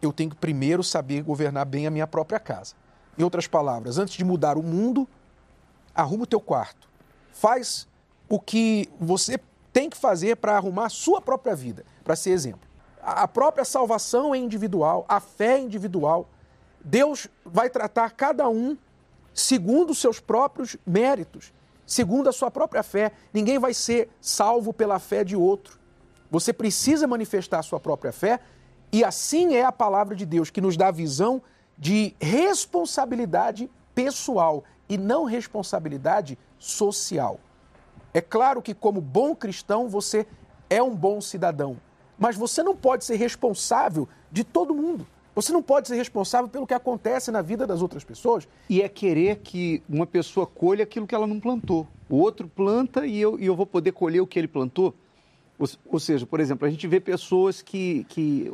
eu 0.00 0.12
tenho 0.12 0.30
que 0.30 0.36
primeiro 0.36 0.82
saber 0.82 1.22
governar 1.22 1.66
bem 1.66 1.86
a 1.86 1.90
minha 1.90 2.06
própria 2.06 2.38
casa. 2.38 2.74
Em 3.16 3.22
outras 3.22 3.46
palavras, 3.46 3.98
antes 3.98 4.14
de 4.14 4.24
mudar 4.24 4.56
o 4.56 4.62
mundo, 4.62 5.08
arruma 5.94 6.24
o 6.24 6.26
teu 6.26 6.40
quarto. 6.40 6.88
Faz 7.32 7.86
o 8.28 8.38
que 8.38 8.88
você 9.00 9.38
tem 9.72 9.90
que 9.90 9.96
fazer 9.96 10.36
para 10.36 10.56
arrumar 10.56 10.86
a 10.86 10.90
sua 10.90 11.20
própria 11.20 11.54
vida, 11.54 11.84
para 12.04 12.16
ser 12.16 12.30
exemplo. 12.30 12.67
A 13.02 13.28
própria 13.28 13.64
salvação 13.64 14.34
é 14.34 14.38
individual, 14.38 15.04
a 15.08 15.20
fé 15.20 15.54
é 15.54 15.60
individual. 15.60 16.28
Deus 16.84 17.28
vai 17.44 17.70
tratar 17.70 18.10
cada 18.10 18.48
um 18.48 18.76
segundo 19.32 19.90
os 19.90 19.98
seus 19.98 20.20
próprios 20.20 20.76
méritos, 20.86 21.52
segundo 21.86 22.28
a 22.28 22.32
sua 22.32 22.50
própria 22.50 22.82
fé. 22.82 23.12
Ninguém 23.32 23.58
vai 23.58 23.72
ser 23.72 24.10
salvo 24.20 24.72
pela 24.72 24.98
fé 24.98 25.22
de 25.22 25.36
outro. 25.36 25.78
Você 26.30 26.52
precisa 26.52 27.06
manifestar 27.06 27.60
a 27.60 27.62
sua 27.62 27.80
própria 27.80 28.12
fé 28.12 28.40
e 28.92 29.04
assim 29.04 29.54
é 29.54 29.64
a 29.64 29.72
palavra 29.72 30.14
de 30.14 30.26
Deus 30.26 30.50
que 30.50 30.60
nos 30.60 30.76
dá 30.76 30.88
a 30.88 30.92
visão 30.92 31.42
de 31.76 32.14
responsabilidade 32.20 33.70
pessoal 33.94 34.64
e 34.88 34.96
não 34.96 35.24
responsabilidade 35.24 36.38
social. 36.58 37.38
É 38.12 38.20
claro 38.20 38.62
que, 38.62 38.74
como 38.74 39.00
bom 39.00 39.34
cristão, 39.34 39.88
você 39.88 40.26
é 40.68 40.82
um 40.82 40.94
bom 40.94 41.20
cidadão, 41.20 41.76
mas 42.18 42.36
você 42.36 42.62
não 42.62 42.74
pode 42.76 43.04
ser 43.04 43.16
responsável 43.16 44.08
de 44.30 44.44
todo 44.44 44.74
mundo. 44.74 45.06
Você 45.34 45.52
não 45.52 45.62
pode 45.62 45.86
ser 45.86 45.94
responsável 45.94 46.48
pelo 46.48 46.66
que 46.66 46.74
acontece 46.74 47.30
na 47.30 47.40
vida 47.40 47.64
das 47.66 47.80
outras 47.80 48.02
pessoas. 48.02 48.48
E 48.68 48.82
é 48.82 48.88
querer 48.88 49.36
que 49.36 49.80
uma 49.88 50.04
pessoa 50.06 50.44
colha 50.46 50.82
aquilo 50.82 51.06
que 51.06 51.14
ela 51.14 51.28
não 51.28 51.38
plantou. 51.38 51.86
O 52.10 52.16
outro 52.16 52.48
planta 52.48 53.06
e 53.06 53.20
eu, 53.20 53.38
e 53.38 53.46
eu 53.46 53.54
vou 53.54 53.64
poder 53.66 53.92
colher 53.92 54.20
o 54.20 54.26
que 54.26 54.36
ele 54.38 54.48
plantou. 54.48 54.92
Ou, 55.56 55.68
ou 55.92 56.00
seja, 56.00 56.26
por 56.26 56.40
exemplo, 56.40 56.66
a 56.66 56.70
gente 56.70 56.86
vê 56.88 56.98
pessoas 56.98 57.62
que, 57.62 58.04
que. 58.08 58.50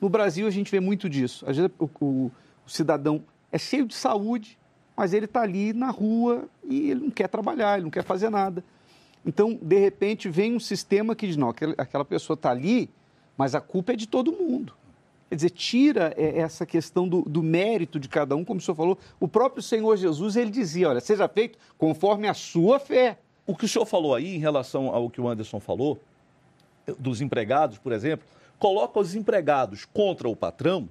No 0.00 0.08
Brasil 0.08 0.46
a 0.46 0.50
gente 0.50 0.70
vê 0.70 0.80
muito 0.80 1.08
disso. 1.08 1.44
Às 1.48 1.56
vezes 1.58 1.70
o, 1.78 1.84
o- 2.00 2.32
o 2.66 2.70
cidadão 2.70 3.22
é 3.52 3.58
cheio 3.58 3.84
de 3.86 3.94
saúde, 3.94 4.58
mas 4.96 5.12
ele 5.12 5.26
está 5.26 5.42
ali 5.42 5.72
na 5.74 5.90
rua 5.90 6.44
e 6.64 6.90
ele 6.90 7.00
não 7.00 7.10
quer 7.10 7.28
trabalhar, 7.28 7.74
ele 7.74 7.84
não 7.84 7.90
quer 7.90 8.02
fazer 8.04 8.30
nada. 8.30 8.64
Então, 9.26 9.58
de 9.60 9.78
repente, 9.78 10.28
vem 10.28 10.54
um 10.54 10.60
sistema 10.60 11.16
que 11.16 11.26
diz: 11.26 11.36
não, 11.36 11.52
aquela 11.76 12.04
pessoa 12.04 12.34
está 12.34 12.50
ali, 12.50 12.88
mas 13.36 13.56
a 13.56 13.60
culpa 13.60 13.92
é 13.92 13.96
de 13.96 14.06
todo 14.06 14.30
mundo. 14.30 14.72
Quer 15.28 15.34
dizer, 15.34 15.50
tira 15.50 16.14
é, 16.16 16.38
essa 16.38 16.64
questão 16.64 17.08
do, 17.08 17.22
do, 17.22 17.42
mérito 17.42 17.98
de 17.98 18.08
cada 18.08 18.36
um, 18.36 18.44
como 18.44 18.58
o 18.58 18.62
senhor 18.62 18.76
falou. 18.76 18.96
O 19.18 19.26
próprio 19.26 19.60
Senhor 19.60 19.96
Jesus, 19.96 20.36
ele 20.36 20.50
dizia, 20.50 20.88
olha, 20.88 21.00
seja 21.00 21.26
feito 21.26 21.58
conforme 21.76 22.28
a 22.28 22.34
sua 22.34 22.78
fé. 22.78 23.18
O 23.44 23.56
que 23.56 23.64
o 23.64 23.68
senhor 23.68 23.84
falou 23.84 24.14
aí, 24.14 24.36
em 24.36 24.38
relação 24.38 24.88
ao 24.94 25.10
que 25.10 25.20
o 25.20 25.28
Anderson 25.28 25.58
falou, 25.58 26.00
dos 26.98 27.20
empregados, 27.20 27.78
por 27.78 27.92
exemplo, 27.92 28.24
coloca 28.58 29.00
os 29.00 29.16
empregados 29.16 29.84
contra 29.84 30.28
o 30.28 30.36
patrão, 30.36 30.88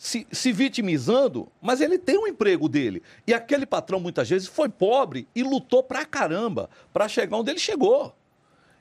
se, 0.00 0.26
se, 0.32 0.50
vitimizando, 0.50 1.46
mas 1.60 1.82
ele 1.82 1.98
tem 1.98 2.16
um 2.16 2.26
emprego 2.26 2.70
dele. 2.70 3.02
E 3.26 3.34
aquele 3.34 3.66
patrão, 3.66 4.00
muitas 4.00 4.30
vezes, 4.30 4.48
foi 4.48 4.66
pobre 4.66 5.28
e 5.34 5.42
lutou 5.42 5.82
pra 5.82 6.06
caramba 6.06 6.70
para 6.90 7.06
chegar 7.06 7.36
onde 7.36 7.50
ele 7.50 7.58
chegou. 7.58 8.14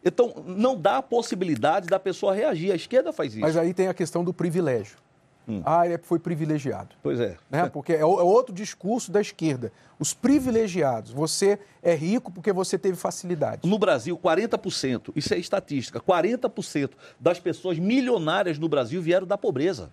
Então, 0.04 0.34
não 0.48 0.80
dá 0.80 1.00
a 1.00 1.02
possibilidade 1.02 1.88
da 1.88 2.00
pessoa 2.00 2.34
reagir. 2.34 2.72
A 2.72 2.76
esquerda 2.76 3.12
faz 3.12 3.34
isso. 3.34 3.42
Mas 3.42 3.58
aí 3.58 3.74
tem 3.74 3.90
a 3.90 3.94
questão 3.94 4.24
do 4.24 4.34
privilégio. 4.34 4.98
Hum. 5.46 5.62
Ah, 5.66 5.86
ele 5.86 5.98
foi 5.98 6.20
privilegiado. 6.20 6.96
Pois 7.04 7.20
é. 7.20 7.36
Né? 7.52 7.68
Porque 7.74 7.92
é, 7.92 8.00
é 8.00 8.06
outro 8.06 8.56
discurso 8.56 9.12
da 9.12 9.20
esquerda. 9.20 9.74
Os 10.00 10.14
privilegiados. 10.14 11.12
Você 11.12 11.60
é 11.84 11.94
rico 11.96 12.32
porque 12.32 12.54
você 12.54 12.78
teve 12.78 12.96
facilidade. 12.96 13.68
No 13.68 13.78
Brasil, 13.78 14.18
40%, 14.18 15.12
isso 15.18 15.34
é 15.34 15.38
estatística, 15.38 16.00
40% 16.00 16.92
das 17.20 17.42
pessoas 17.42 17.78
milionárias 17.78 18.58
no 18.58 18.70
Brasil 18.70 19.02
vieram 19.02 19.28
da 19.28 19.38
pobreza. 19.38 19.92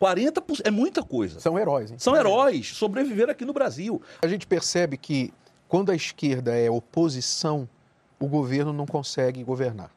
40% 0.00 0.62
é 0.64 0.70
muita 0.70 1.02
coisa. 1.02 1.40
São 1.40 1.58
heróis, 1.58 1.90
hein? 1.90 1.98
São 1.98 2.16
heróis, 2.16 2.68
sobreviveram 2.74 3.32
aqui 3.32 3.44
no 3.44 3.52
Brasil. 3.52 4.00
A 4.22 4.26
gente 4.26 4.46
percebe 4.46 4.96
que 4.96 5.32
quando 5.68 5.90
a 5.90 5.94
esquerda 5.94 6.54
é 6.54 6.70
oposição, 6.70 7.68
o 8.18 8.26
governo 8.26 8.72
não 8.72 8.86
consegue 8.86 9.42
governar. 9.42 9.90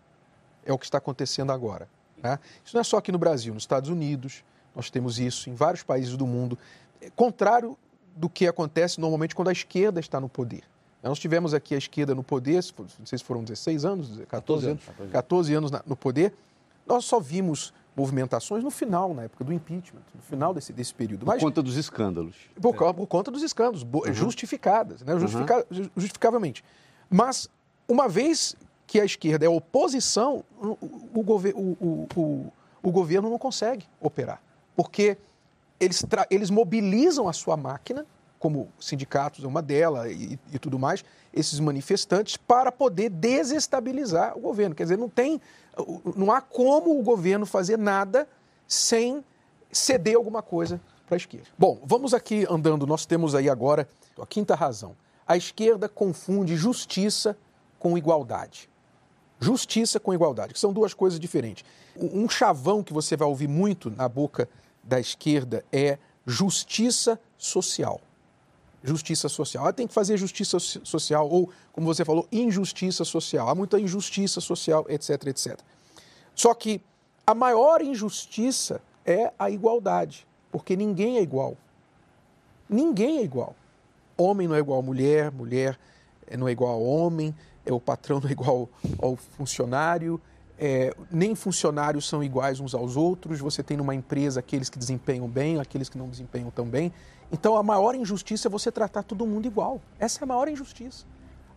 É 0.66 0.74
o 0.74 0.78
que 0.78 0.86
está 0.86 0.98
acontecendo 0.98 1.52
agora. 1.52 1.88
Né? 2.22 2.40
Isso 2.64 2.76
não 2.76 2.82
é 2.82 2.84
só 2.84 2.98
aqui 2.98 3.12
no 3.12 3.18
Brasil, 3.18 3.54
nos 3.54 3.64
Estados 3.64 3.90
Unidos, 3.90 4.44
nós 4.76 4.90
temos 4.90 5.20
isso 5.20 5.50
em 5.50 5.56
vários 5.56 5.84
países 5.84 6.16
do 6.16 6.28
mundo. 6.28 6.58
É 7.02 7.10
contrário 7.10 7.78
do 8.16 8.30
que 8.30 8.48
acontece 8.48 9.00
normalmente 9.00 9.36
quando 9.36 9.50
a 9.50 9.52
esquerda 9.52 10.00
está 10.00 10.20
no 10.20 10.30
poder. 10.30 10.64
Nós 11.04 11.20
tivemos 11.20 11.54
aqui 11.54 11.74
a 11.74 11.78
esquerda 11.78 12.14
no 12.14 12.24
poder, 12.24 12.62
não 13.00 13.06
sei 13.06 13.18
se 13.18 13.24
foram 13.24 13.44
16 13.44 13.86
anos, 13.86 14.08
14, 14.28 14.28
14 14.28 14.68
anos, 14.68 14.84
14 15.12 15.54
anos 15.54 15.72
no 15.86 15.96
poder. 15.96 16.34
Nós 16.86 17.06
só 17.06 17.20
vimos 17.20 17.74
movimentações 17.98 18.64
no 18.64 18.70
final, 18.70 19.12
na 19.12 19.24
época 19.24 19.44
do 19.44 19.52
impeachment, 19.52 20.04
no 20.14 20.22
final 20.22 20.54
desse, 20.54 20.72
desse 20.72 20.94
período. 20.94 21.22
Por 21.22 21.34
Mas, 21.34 21.42
conta 21.42 21.64
dos 21.64 21.76
escândalos. 21.76 22.36
Por, 22.62 22.76
por 22.94 23.08
conta 23.08 23.32
dos 23.32 23.42
escândalos, 23.42 23.82
uhum. 23.82 24.14
justificadas, 24.14 25.02
né? 25.02 25.18
Justifica, 25.18 25.66
uhum. 25.72 25.90
justificavelmente. 25.98 26.64
Mas, 27.10 27.50
uma 27.88 28.08
vez 28.08 28.56
que 28.86 29.02
a 29.02 29.06
esquerda 29.06 29.48
é 29.48 29.50
oposição, 29.50 30.44
o, 30.62 30.78
o, 31.12 31.22
o, 31.24 32.08
o, 32.16 32.54
o 32.84 32.92
governo 32.92 33.32
não 33.32 33.40
consegue 33.40 33.88
operar. 34.00 34.42
Porque 34.76 35.18
eles, 35.80 36.06
eles 36.30 36.52
mobilizam 36.52 37.28
a 37.28 37.34
sua 37.34 37.58
máquina, 37.58 38.06
como 38.40 38.70
sindicatos 38.80 39.44
uma 39.44 39.62
delas 39.62 40.12
e, 40.12 40.40
e 40.54 40.60
tudo 40.60 40.78
mais, 40.78 41.04
esses 41.34 41.60
manifestantes, 41.60 42.38
para 42.38 42.72
poder 42.72 43.10
desestabilizar 43.10 44.38
o 44.38 44.42
governo. 44.42 44.76
Quer 44.76 44.84
dizer, 44.84 44.98
não 44.98 45.10
tem 45.10 45.42
não 46.16 46.32
há 46.32 46.42
como 46.42 47.00
o 47.00 47.04
governo 47.04 47.46
fazer 47.46 47.78
nada 47.78 48.28
sem 48.68 49.24
ceder 49.72 50.16
alguma 50.16 50.42
coisa 50.42 50.82
para 51.06 51.16
a 51.16 51.18
esquerda. 51.18 51.48
Bom, 51.58 51.80
vamos 51.84 52.14
aqui 52.14 52.46
andando, 52.50 52.88
nós 52.88 53.06
temos 53.06 53.36
aí 53.36 53.50
agora 53.50 53.88
a 54.20 54.26
quinta 54.26 54.56
razão. 54.56 54.96
A 55.28 55.38
esquerda 55.38 55.88
confunde 55.88 56.56
justiça 56.56 57.38
com 57.80 57.98
igualdade. 57.98 58.70
Justiça 59.40 60.00
com 60.00 60.14
igualdade, 60.14 60.54
que 60.54 60.60
são 60.60 60.74
duas 60.74 60.94
coisas 60.94 61.20
diferentes. 61.20 61.64
Um 61.96 62.28
chavão 62.28 62.82
que 62.82 62.94
você 62.94 63.16
vai 63.16 63.28
ouvir 63.28 63.48
muito 63.48 63.92
na 63.92 64.10
boca 64.10 64.50
da 64.84 65.00
esquerda 65.00 65.64
é 65.72 65.98
justiça 66.26 67.20
social. 67.38 68.02
Justiça 68.88 69.28
social. 69.28 69.66
Ela 69.66 69.74
tem 69.74 69.86
que 69.86 69.94
fazer 69.94 70.16
justiça 70.18 70.60
social, 70.60 71.30
ou, 71.30 71.50
como 71.74 71.86
você 71.86 72.06
falou, 72.06 72.28
injustiça 72.32 73.04
social. 73.04 73.50
Há 73.50 73.54
muita 73.54 73.80
injustiça 73.80 74.40
social, 74.40 74.86
etc, 74.88 75.28
etc. 75.28 75.60
Só 76.34 76.54
que 76.54 76.82
a 77.26 77.36
maior 77.36 77.82
injustiça 77.82 78.82
é 79.06 79.34
a 79.38 79.50
igualdade, 79.50 80.26
porque 80.52 80.76
ninguém 80.76 81.18
é 81.18 81.22
igual. 81.22 81.58
Ninguém 82.70 83.18
é 83.18 83.24
igual. 83.24 83.56
Homem 84.18 84.48
não 84.48 84.56
é 84.56 84.60
igual 84.60 84.80
a 84.80 84.84
mulher, 84.84 85.32
mulher 85.32 85.78
não 86.36 86.48
é 86.48 86.52
igual 86.52 86.74
a 86.74 86.78
homem, 86.78 87.34
é, 87.66 87.72
o 87.72 87.80
patrão 87.80 88.20
não 88.20 88.30
é 88.30 88.32
igual 88.32 88.68
ao 89.00 89.16
funcionário, 89.16 90.20
é, 90.60 90.96
nem 91.12 91.36
funcionários 91.36 92.08
são 92.08 92.24
iguais 92.24 92.60
uns 92.60 92.74
aos 92.74 92.96
outros. 92.96 93.40
Você 93.40 93.62
tem 93.62 93.78
numa 93.78 93.94
empresa 93.94 94.40
aqueles 94.40 94.70
que 94.70 94.80
desempenham 94.80 95.28
bem, 95.28 95.60
aqueles 95.60 95.90
que 95.90 95.98
não 95.98 96.10
desempenham 96.10 96.50
tão 96.50 96.66
bem. 96.66 96.92
Então 97.32 97.56
a 97.56 97.64
maior 97.64 97.94
injustiça 97.96 98.48
é 98.48 98.50
você 98.50 98.72
tratar 98.72 99.04
todo 99.04 99.26
mundo 99.26 99.46
igual. 99.46 99.82
Essa 100.00 100.22
é 100.22 100.24
a 100.24 100.28
maior 100.28 100.48
injustiça. 100.48 101.06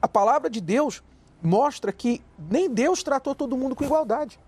A 0.02 0.08
palavra 0.08 0.50
de 0.50 0.60
Deus 0.60 1.02
mostra 1.42 1.92
que 1.92 2.22
nem 2.38 2.68
Deus 2.68 3.02
tratou 3.02 3.34
todo 3.34 3.56
mundo 3.56 3.74
com 3.74 3.84
igualdade. 3.84 4.38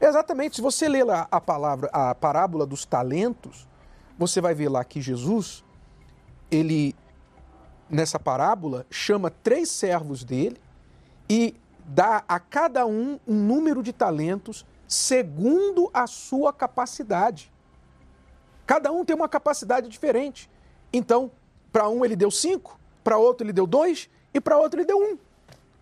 Exatamente. 0.00 0.56
Se 0.56 0.62
você 0.62 0.88
ler 0.88 1.04
lá 1.04 1.26
a 1.30 1.40
palavra, 1.40 1.88
a 1.92 2.14
parábola 2.14 2.66
dos 2.66 2.84
talentos, 2.84 3.66
você 4.18 4.40
vai 4.40 4.54
ver 4.54 4.68
lá 4.68 4.84
que 4.84 5.00
Jesus, 5.00 5.64
ele 6.50 6.94
nessa 7.88 8.18
parábola 8.18 8.86
chama 8.90 9.30
três 9.30 9.70
servos 9.70 10.24
dele 10.24 10.60
e 11.28 11.54
dá 11.86 12.24
a 12.28 12.38
cada 12.40 12.86
um 12.86 13.18
um 13.26 13.34
número 13.34 13.82
de 13.82 13.92
talentos 13.92 14.66
segundo 14.88 15.90
a 15.92 16.06
sua 16.06 16.52
capacidade. 16.52 17.52
Cada 18.66 18.90
um 18.90 19.04
tem 19.04 19.14
uma 19.14 19.28
capacidade 19.28 19.88
diferente. 19.88 20.50
Então, 20.92 21.30
para 21.72 21.88
um 21.88 22.04
ele 22.04 22.16
deu 22.16 22.30
cinco, 22.30 22.78
para 23.04 23.16
outro 23.16 23.46
ele 23.46 23.52
deu 23.52 23.66
dois 23.66 24.08
e 24.34 24.40
para 24.40 24.58
outro 24.58 24.80
ele 24.80 24.86
deu 24.86 24.98
um. 24.98 25.18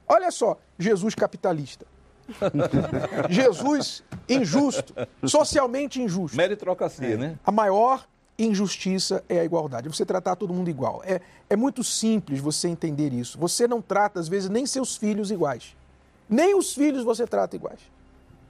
Olha 0.06 0.30
só, 0.30 0.58
Jesus 0.78 1.14
capitalista. 1.14 1.86
Jesus 3.28 4.02
injusto, 4.28 4.94
socialmente 5.24 6.00
injusto. 6.00 6.36
Meritocracia, 6.36 7.14
é. 7.14 7.16
né? 7.16 7.38
A 7.44 7.52
maior 7.52 8.06
injustiça 8.38 9.22
é 9.28 9.40
a 9.40 9.44
igualdade. 9.44 9.88
Você 9.88 10.04
tratar 10.04 10.36
todo 10.36 10.52
mundo 10.52 10.68
igual. 10.68 11.02
É, 11.04 11.20
é 11.48 11.56
muito 11.56 11.84
simples 11.84 12.40
você 12.40 12.68
entender 12.68 13.12
isso. 13.12 13.38
Você 13.38 13.68
não 13.68 13.80
trata, 13.80 14.20
às 14.20 14.28
vezes, 14.28 14.48
nem 14.48 14.66
seus 14.66 14.96
filhos 14.96 15.30
iguais. 15.30 15.76
Nem 16.28 16.54
os 16.54 16.74
filhos 16.74 17.04
você 17.04 17.26
trata 17.26 17.56
iguais. 17.56 17.80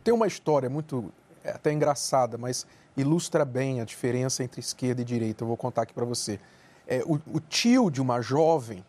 Tem 0.02 0.12
uma 0.12 0.26
história 0.26 0.68
muito 0.68 1.12
é, 1.42 1.50
até 1.50 1.72
engraçada, 1.72 2.38
mas 2.38 2.66
ilustra 2.96 3.44
bem 3.44 3.80
a 3.80 3.84
diferença 3.84 4.44
entre 4.44 4.60
esquerda 4.60 5.02
e 5.02 5.04
direita. 5.04 5.44
Eu 5.44 5.48
vou 5.48 5.56
contar 5.56 5.82
aqui 5.82 5.92
para 5.92 6.04
você. 6.04 6.38
É, 6.86 7.02
o, 7.04 7.14
o, 7.32 7.40
tio 7.40 7.90
de 7.90 8.00
uma 8.00 8.20
jovem, 8.20 8.84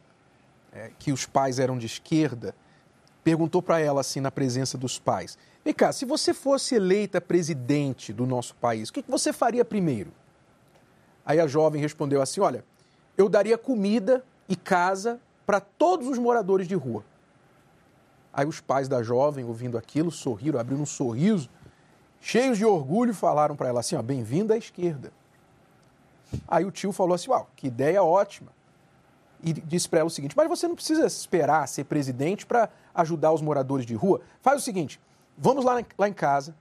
é, 0.74 0.92
que 1.00 1.12
os 1.12 1.26
pais 1.26 1.60
eram 1.60 1.78
de 1.78 1.86
esquerda, 1.86 2.54
perguntou 3.24 3.62
para 3.62 3.80
ela 3.80 4.02
assim 4.02 4.20
na 4.20 4.30
presença 4.30 4.78
dos 4.78 5.00
pais: 5.00 5.38
Vem 5.64 5.74
cá, 5.74 5.92
se 5.92 6.06
você 6.06 6.34
fosse 6.34 6.76
eleita 6.76 7.20
presidente 7.20 8.14
do 8.14 8.26
nosso 8.26 8.56
país, 8.56 8.90
o 8.90 8.94
que, 8.94 9.02
que 9.02 9.12
você 9.12 9.34
faria 9.34 9.66
primeiro? 9.66 10.12
Aí 11.26 11.40
a 11.40 11.48
jovem 11.48 11.82
respondeu 11.82 12.22
assim: 12.22 12.42
Olha, 12.42 12.64
eu 13.18 13.28
daria 13.28 13.58
comida 13.58 14.24
e 14.48 14.56
casa 14.56 15.20
para 15.46 15.60
todos 15.60 16.08
os 16.08 16.18
moradores 16.18 16.68
de 16.68 16.76
rua. 16.76 17.04
Aí 18.36 18.46
os 18.46 18.60
pais 18.60 18.90
da 18.90 19.02
jovem, 19.02 19.46
ouvindo 19.46 19.78
aquilo, 19.78 20.12
sorriram, 20.12 20.60
abriram 20.60 20.82
um 20.82 20.86
sorriso, 20.86 21.50
cheios 22.20 22.58
de 22.58 22.66
orgulho, 22.66 23.14
falaram 23.14 23.56
para 23.56 23.70
ela 23.70 23.80
assim: 23.80 23.96
ó, 23.96 24.02
bem-vinda 24.02 24.56
à 24.56 24.58
esquerda. 24.58 25.14
Aí 26.46 26.66
o 26.66 26.72
tio 26.72 26.92
falou 26.92 27.16
assim: 27.16 27.30
uau, 27.30 27.50
que 27.56 27.68
ideia 27.68 28.04
ótima. 28.04 28.52
E 29.42 29.54
disse 29.54 29.88
para 29.88 30.00
ela 30.00 30.08
o 30.08 30.12
seguinte: 30.12 30.36
mas 30.36 30.50
você 30.50 30.68
não 30.68 30.76
precisa 30.76 31.06
esperar 31.06 31.66
ser 31.70 31.86
presidente 31.86 32.46
para 32.46 32.68
ajudar 32.94 33.32
os 33.32 33.42
moradores 33.42 33.86
de 33.86 33.96
rua. 33.96 34.20
Faz 34.42 34.62
o 34.62 34.66
seguinte: 34.66 35.00
vamos 35.38 35.64
lá, 35.64 35.82
lá 35.98 36.10
em 36.10 36.14
casa, 36.14 36.54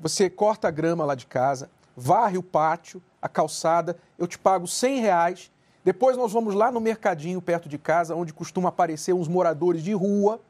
você 0.00 0.30
corta 0.30 0.68
a 0.68 0.70
grama 0.70 1.04
lá 1.04 1.14
de 1.14 1.26
casa, 1.26 1.68
varre 1.94 2.38
o 2.38 2.42
pátio, 2.42 3.02
a 3.20 3.28
calçada, 3.28 3.94
eu 4.18 4.26
te 4.26 4.38
pago 4.38 4.66
100 4.66 5.00
reais. 5.00 5.52
Depois 5.84 6.16
nós 6.16 6.32
vamos 6.32 6.54
lá 6.54 6.72
no 6.72 6.80
mercadinho 6.80 7.42
perto 7.42 7.68
de 7.68 7.76
casa, 7.76 8.14
onde 8.14 8.32
costuma 8.32 8.70
aparecer 8.70 9.12
uns 9.12 9.28
moradores 9.28 9.82
de 9.82 9.92
rua 9.92 10.40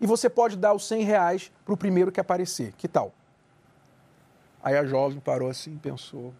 e 0.00 0.06
você 0.06 0.30
pode 0.30 0.56
dar 0.56 0.72
os 0.72 0.86
100 0.86 1.04
reais 1.04 1.52
para 1.64 1.74
o 1.74 1.76
primeiro 1.76 2.10
que 2.10 2.20
aparecer. 2.20 2.72
Que 2.76 2.88
tal? 2.88 3.12
Aí 4.62 4.76
a 4.76 4.84
jovem 4.84 5.20
parou 5.20 5.50
assim, 5.50 5.76
pensou. 5.76 6.32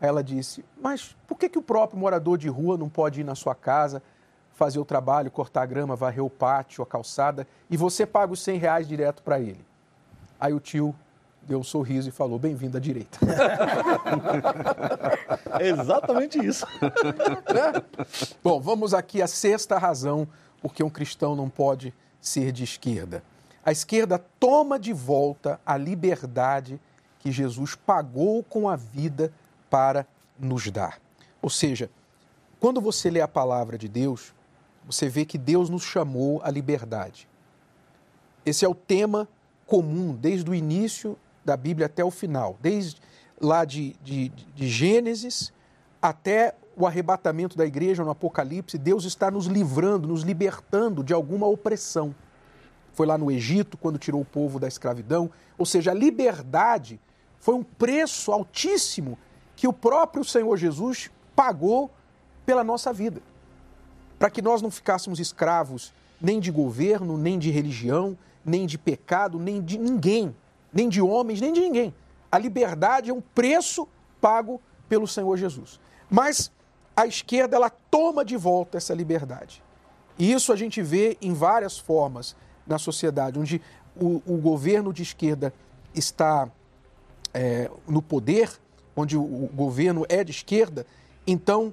Aí 0.00 0.08
ela 0.08 0.22
disse: 0.22 0.64
Mas 0.80 1.16
por 1.26 1.38
que, 1.38 1.48
que 1.48 1.58
o 1.58 1.62
próprio 1.62 1.98
morador 1.98 2.36
de 2.36 2.48
rua 2.48 2.76
não 2.76 2.88
pode 2.88 3.20
ir 3.20 3.24
na 3.24 3.34
sua 3.34 3.54
casa, 3.54 4.02
fazer 4.52 4.78
o 4.78 4.84
trabalho, 4.84 5.30
cortar 5.30 5.62
a 5.62 5.66
grama, 5.66 5.94
varrer 5.94 6.24
o 6.24 6.30
pátio, 6.30 6.82
a 6.82 6.86
calçada, 6.86 7.46
e 7.70 7.76
você 7.76 8.04
paga 8.04 8.32
os 8.32 8.42
100 8.42 8.58
reais 8.58 8.88
direto 8.88 9.22
para 9.22 9.40
ele? 9.40 9.64
Aí 10.38 10.52
o 10.52 10.60
tio 10.60 10.94
deu 11.42 11.58
um 11.58 11.64
sorriso 11.64 12.08
e 12.08 12.12
falou: 12.12 12.38
bem-vindo 12.38 12.76
à 12.76 12.80
direita. 12.80 13.18
É 15.60 15.68
exatamente 15.70 16.44
isso. 16.44 16.66
Bom, 18.42 18.60
vamos 18.60 18.94
aqui 18.94 19.22
à 19.22 19.26
sexta 19.26 19.78
razão 19.78 20.28
porque 20.62 20.82
um 20.82 20.88
cristão 20.88 21.34
não 21.34 21.50
pode 21.50 21.92
ser 22.20 22.52
de 22.52 22.62
esquerda. 22.62 23.22
A 23.64 23.72
esquerda 23.72 24.18
toma 24.18 24.78
de 24.78 24.92
volta 24.92 25.60
a 25.66 25.76
liberdade 25.76 26.80
que 27.18 27.30
Jesus 27.30 27.74
pagou 27.74 28.42
com 28.42 28.68
a 28.68 28.76
vida 28.76 29.32
para 29.68 30.06
nos 30.38 30.70
dar. 30.70 31.00
Ou 31.40 31.50
seja, 31.50 31.90
quando 32.58 32.80
você 32.80 33.10
lê 33.10 33.20
a 33.20 33.28
palavra 33.28 33.76
de 33.76 33.88
Deus, 33.88 34.32
você 34.84 35.08
vê 35.08 35.24
que 35.24 35.38
Deus 35.38 35.68
nos 35.68 35.82
chamou 35.82 36.40
à 36.42 36.50
liberdade. 36.50 37.28
Esse 38.44 38.64
é 38.64 38.68
o 38.68 38.74
tema 38.74 39.28
comum 39.66 40.14
desde 40.14 40.48
o 40.50 40.54
início 40.54 41.16
da 41.44 41.56
Bíblia 41.56 41.86
até 41.86 42.04
o 42.04 42.10
final, 42.10 42.56
desde 42.60 43.00
lá 43.40 43.64
de, 43.64 43.94
de, 44.02 44.28
de 44.28 44.68
Gênesis 44.68 45.52
até 46.00 46.54
o 46.76 46.86
arrebatamento 46.86 47.56
da 47.56 47.66
igreja 47.66 48.04
no 48.04 48.10
Apocalipse, 48.10 48.78
Deus 48.78 49.04
está 49.04 49.30
nos 49.30 49.46
livrando, 49.46 50.08
nos 50.08 50.22
libertando 50.22 51.02
de 51.04 51.12
alguma 51.12 51.46
opressão. 51.46 52.14
Foi 52.92 53.06
lá 53.06 53.16
no 53.16 53.30
Egito, 53.30 53.76
quando 53.76 53.98
tirou 53.98 54.20
o 54.20 54.24
povo 54.24 54.58
da 54.58 54.68
escravidão. 54.68 55.30
Ou 55.56 55.64
seja, 55.64 55.90
a 55.90 55.94
liberdade 55.94 57.00
foi 57.38 57.54
um 57.54 57.62
preço 57.62 58.32
altíssimo 58.32 59.18
que 59.56 59.66
o 59.66 59.72
próprio 59.72 60.24
Senhor 60.24 60.56
Jesus 60.56 61.10
pagou 61.34 61.90
pela 62.44 62.62
nossa 62.62 62.92
vida. 62.92 63.22
Para 64.18 64.30
que 64.30 64.42
nós 64.42 64.62
não 64.62 64.70
ficássemos 64.70 65.18
escravos 65.18 65.92
nem 66.20 66.38
de 66.38 66.50
governo, 66.50 67.18
nem 67.18 67.38
de 67.38 67.50
religião, 67.50 68.16
nem 68.44 68.66
de 68.66 68.78
pecado, 68.78 69.38
nem 69.38 69.60
de 69.60 69.78
ninguém, 69.78 70.34
nem 70.72 70.88
de 70.88 71.00
homens, 71.00 71.40
nem 71.40 71.52
de 71.52 71.60
ninguém. 71.60 71.94
A 72.30 72.38
liberdade 72.38 73.10
é 73.10 73.14
um 73.14 73.20
preço 73.20 73.88
pago 74.20 74.60
pelo 74.88 75.06
Senhor 75.06 75.36
Jesus. 75.36 75.80
Mas 76.08 76.50
a 76.96 77.06
esquerda 77.06 77.56
ela 77.56 77.70
toma 77.70 78.24
de 78.24 78.36
volta 78.36 78.78
essa 78.78 78.94
liberdade. 78.94 79.62
E 80.18 80.32
isso 80.32 80.52
a 80.52 80.56
gente 80.56 80.82
vê 80.82 81.16
em 81.20 81.32
várias 81.32 81.78
formas 81.78 82.36
na 82.66 82.78
sociedade, 82.78 83.38
onde 83.38 83.60
o, 83.96 84.22
o 84.26 84.36
governo 84.38 84.92
de 84.92 85.02
esquerda 85.02 85.52
está 85.94 86.48
é, 87.32 87.70
no 87.86 88.02
poder, 88.02 88.50
onde 88.94 89.16
o, 89.16 89.22
o 89.22 89.50
governo 89.54 90.04
é 90.08 90.22
de 90.22 90.30
esquerda, 90.30 90.86
então 91.26 91.72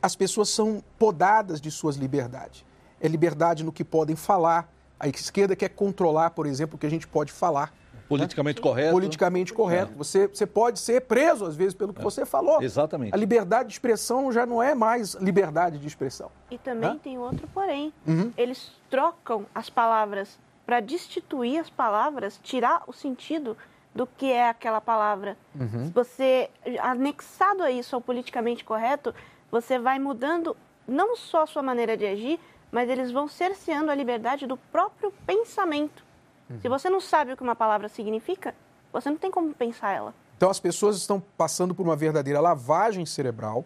as 0.00 0.14
pessoas 0.14 0.48
são 0.48 0.82
podadas 0.98 1.60
de 1.60 1.70
suas 1.70 1.96
liberdades. 1.96 2.64
É 3.00 3.08
liberdade 3.08 3.64
no 3.64 3.72
que 3.72 3.84
podem 3.84 4.14
falar. 4.14 4.72
A 4.98 5.08
esquerda 5.08 5.56
quer 5.56 5.70
controlar, 5.70 6.30
por 6.30 6.46
exemplo, 6.46 6.76
o 6.76 6.78
que 6.78 6.86
a 6.86 6.90
gente 6.90 7.06
pode 7.06 7.32
falar. 7.32 7.72
Politicamente 8.08 8.60
correto. 8.60 8.92
Politicamente 8.92 9.52
correto. 9.52 9.92
É. 9.92 9.96
Você, 9.96 10.26
você 10.28 10.46
pode 10.46 10.78
ser 10.78 11.02
preso, 11.02 11.44
às 11.44 11.54
vezes, 11.54 11.74
pelo 11.74 11.92
que 11.92 12.00
é. 12.00 12.04
você 12.04 12.24
falou. 12.24 12.62
Exatamente. 12.62 13.14
A 13.14 13.16
liberdade 13.16 13.68
de 13.68 13.74
expressão 13.74 14.32
já 14.32 14.46
não 14.46 14.62
é 14.62 14.74
mais 14.74 15.14
liberdade 15.14 15.78
de 15.78 15.86
expressão. 15.86 16.30
E 16.50 16.56
também 16.56 16.90
Hã? 16.90 16.98
tem 16.98 17.18
outro 17.18 17.46
porém. 17.52 17.92
Uhum. 18.06 18.32
Eles 18.36 18.72
trocam 18.88 19.46
as 19.54 19.68
palavras 19.68 20.38
para 20.64 20.80
destituir 20.80 21.58
as 21.58 21.70
palavras, 21.70 22.38
tirar 22.42 22.82
o 22.86 22.92
sentido 22.92 23.56
do 23.94 24.06
que 24.06 24.30
é 24.30 24.48
aquela 24.48 24.80
palavra. 24.80 25.36
Uhum. 25.58 25.90
Você, 25.94 26.50
anexado 26.80 27.62
a 27.62 27.70
isso 27.70 27.94
ao 27.94 28.00
politicamente 28.00 28.64
correto, 28.64 29.14
você 29.50 29.78
vai 29.78 29.98
mudando 29.98 30.56
não 30.86 31.16
só 31.16 31.42
a 31.42 31.46
sua 31.46 31.62
maneira 31.62 31.96
de 31.96 32.06
agir, 32.06 32.40
mas 32.70 32.88
eles 32.88 33.10
vão 33.10 33.28
cerceando 33.28 33.90
a 33.90 33.94
liberdade 33.94 34.46
do 34.46 34.56
próprio 34.56 35.12
pensamento. 35.26 36.04
Uhum. 36.48 36.60
Se 36.60 36.68
você 36.68 36.88
não 36.88 37.00
sabe 37.00 37.32
o 37.32 37.36
que 37.36 37.42
uma 37.42 37.56
palavra 37.56 37.88
significa, 37.88 38.54
você 38.92 39.10
não 39.10 39.16
tem 39.16 39.30
como 39.30 39.54
pensar 39.54 39.92
ela. 39.92 40.14
Então 40.36 40.50
as 40.50 40.60
pessoas 40.60 40.96
estão 40.96 41.22
passando 41.36 41.74
por 41.74 41.82
uma 41.82 41.96
verdadeira 41.96 42.40
lavagem 42.40 43.04
cerebral 43.04 43.64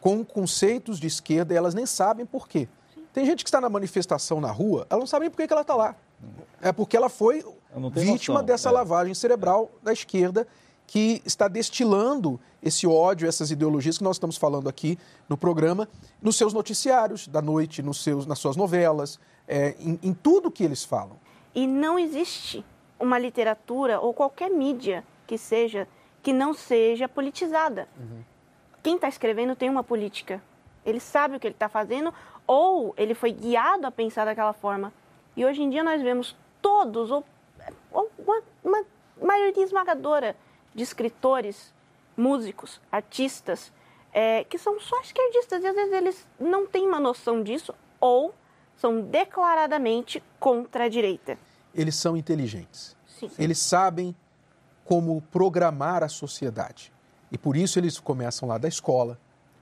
com 0.00 0.24
conceitos 0.24 0.98
de 0.98 1.06
esquerda 1.06 1.54
e 1.54 1.56
elas 1.56 1.74
nem 1.74 1.86
sabem 1.86 2.26
por 2.26 2.48
quê. 2.48 2.68
Sim. 2.92 3.04
Tem 3.12 3.24
gente 3.24 3.44
que 3.44 3.48
está 3.48 3.60
na 3.60 3.68
manifestação 3.68 4.40
na 4.40 4.50
rua, 4.50 4.86
ela 4.90 5.00
não 5.00 5.06
sabe 5.06 5.24
nem 5.24 5.30
por 5.30 5.36
que 5.36 5.52
ela 5.52 5.62
está 5.62 5.74
lá. 5.74 5.94
É 6.60 6.72
porque 6.72 6.96
ela 6.96 7.08
foi 7.08 7.44
vítima 7.94 8.34
noção. 8.34 8.46
dessa 8.46 8.68
é. 8.68 8.72
lavagem 8.72 9.14
cerebral 9.14 9.70
da 9.82 9.92
esquerda 9.92 10.46
que 10.86 11.22
está 11.24 11.48
destilando 11.48 12.38
esse 12.62 12.86
ódio, 12.86 13.26
essas 13.26 13.50
ideologias 13.50 13.98
que 13.98 14.04
nós 14.04 14.16
estamos 14.16 14.36
falando 14.36 14.68
aqui 14.68 14.98
no 15.28 15.36
programa, 15.36 15.88
nos 16.20 16.36
seus 16.36 16.52
noticiários 16.52 17.26
da 17.26 17.40
noite, 17.40 17.82
nos 17.82 18.02
seus, 18.02 18.26
nas 18.26 18.38
suas 18.38 18.56
novelas, 18.56 19.18
é, 19.48 19.74
em, 19.80 19.98
em 20.02 20.12
tudo 20.12 20.50
que 20.50 20.62
eles 20.62 20.84
falam. 20.84 21.16
E 21.54 21.66
não 21.66 21.98
existe 21.98 22.64
uma 22.98 23.18
literatura 23.18 24.00
ou 24.00 24.14
qualquer 24.14 24.50
mídia 24.50 25.04
que 25.26 25.36
seja 25.36 25.88
que 26.22 26.32
não 26.32 26.54
seja 26.54 27.08
politizada. 27.08 27.88
Uhum. 27.98 28.22
Quem 28.82 28.94
está 28.94 29.08
escrevendo 29.08 29.56
tem 29.56 29.68
uma 29.68 29.82
política. 29.82 30.40
Ele 30.86 31.00
sabe 31.00 31.36
o 31.36 31.40
que 31.40 31.46
ele 31.46 31.54
está 31.54 31.68
fazendo 31.68 32.14
ou 32.46 32.94
ele 32.96 33.14
foi 33.14 33.32
guiado 33.32 33.86
a 33.86 33.90
pensar 33.90 34.24
daquela 34.24 34.52
forma. 34.52 34.92
E 35.36 35.44
hoje 35.44 35.62
em 35.62 35.70
dia 35.70 35.82
nós 35.82 36.00
vemos 36.00 36.36
todos, 36.60 37.10
ou, 37.10 37.24
ou 37.90 38.10
uma, 38.18 38.42
uma 38.62 38.84
maioria 39.20 39.64
esmagadora 39.64 40.36
de 40.74 40.82
escritores, 40.82 41.72
músicos, 42.16 42.80
artistas, 42.90 43.72
é, 44.12 44.44
que 44.44 44.58
são 44.58 44.78
só 44.78 45.00
esquerdistas 45.00 45.62
e 45.62 45.66
às 45.66 45.74
vezes 45.74 45.92
eles 45.92 46.28
não 46.38 46.66
têm 46.66 46.86
uma 46.86 47.00
noção 47.00 47.42
disso 47.42 47.74
ou 48.00 48.34
são 48.82 49.00
declaradamente 49.00 50.20
contra 50.40 50.86
a 50.86 50.88
direita. 50.88 51.38
Eles 51.72 51.94
são 51.94 52.16
inteligentes. 52.16 52.96
Sim. 53.06 53.30
Eles 53.38 53.60
sabem 53.60 54.12
como 54.84 55.22
programar 55.30 56.02
a 56.02 56.08
sociedade. 56.08 56.92
E 57.30 57.38
por 57.38 57.56
isso 57.56 57.78
eles 57.78 58.00
começam 58.00 58.48
lá 58.48 58.58
da 58.58 58.66
escola. 58.66 59.16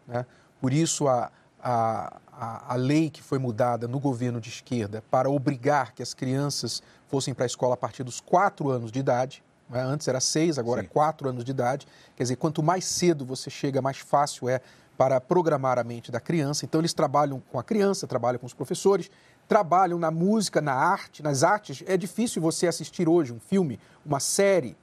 Né? 0.09 0.24
Por 0.59 0.72
isso 0.72 1.06
a, 1.06 1.30
a, 1.62 2.16
a, 2.33 2.72
a 2.72 2.76
lei 2.76 3.11
que 3.11 3.22
foi 3.22 3.38
mudada 3.38 3.87
no 3.87 4.00
governo 4.00 4.40
de 4.40 4.48
esquerda 4.48 5.04
para 5.11 5.28
obrigar 5.28 5.92
que 5.92 6.02
as 6.02 6.14
crianças 6.14 6.83
fossem 7.06 7.35
para 7.35 7.44
a 7.44 7.46
escola 7.46 7.74
a 7.74 7.76
partir 7.76 8.02
dos 8.02 8.22
quatro 8.22 8.70
anos 8.70 8.90
de 8.90 9.00
idade. 9.00 9.44
Né? 9.68 9.83
Antes 9.83 10.09
era 10.09 10.18
seis, 10.18 10.59
agora 10.59 10.80
Sim. 10.80 10.87
é 10.87 10.88
quatro 10.88 11.28
anos 11.28 11.44
de 11.44 11.50
idade. 11.50 11.87
Quer 12.16 12.22
dizer, 12.22 12.37
quanto 12.37 12.62
mais 12.62 12.87
cedo 12.87 13.26
você 13.26 13.50
chega, 13.50 13.83
mais 13.83 13.98
fácil 13.98 14.48
é 14.48 14.62
para 15.00 15.18
programar 15.18 15.78
a 15.78 15.82
mente 15.82 16.12
da 16.12 16.20
criança. 16.20 16.66
Então, 16.66 16.78
eles 16.78 16.92
trabalham 16.92 17.42
com 17.50 17.58
a 17.58 17.64
criança, 17.64 18.06
trabalham 18.06 18.38
com 18.38 18.44
os 18.44 18.52
professores, 18.52 19.10
trabalham 19.48 19.98
na 19.98 20.10
música, 20.10 20.60
na 20.60 20.74
arte, 20.74 21.22
nas 21.22 21.42
artes. 21.42 21.82
É 21.86 21.96
difícil 21.96 22.42
você 22.42 22.66
assistir 22.66 23.08
hoje 23.08 23.32
um 23.32 23.40
filme, 23.40 23.80
uma 24.04 24.20
série, 24.20 24.76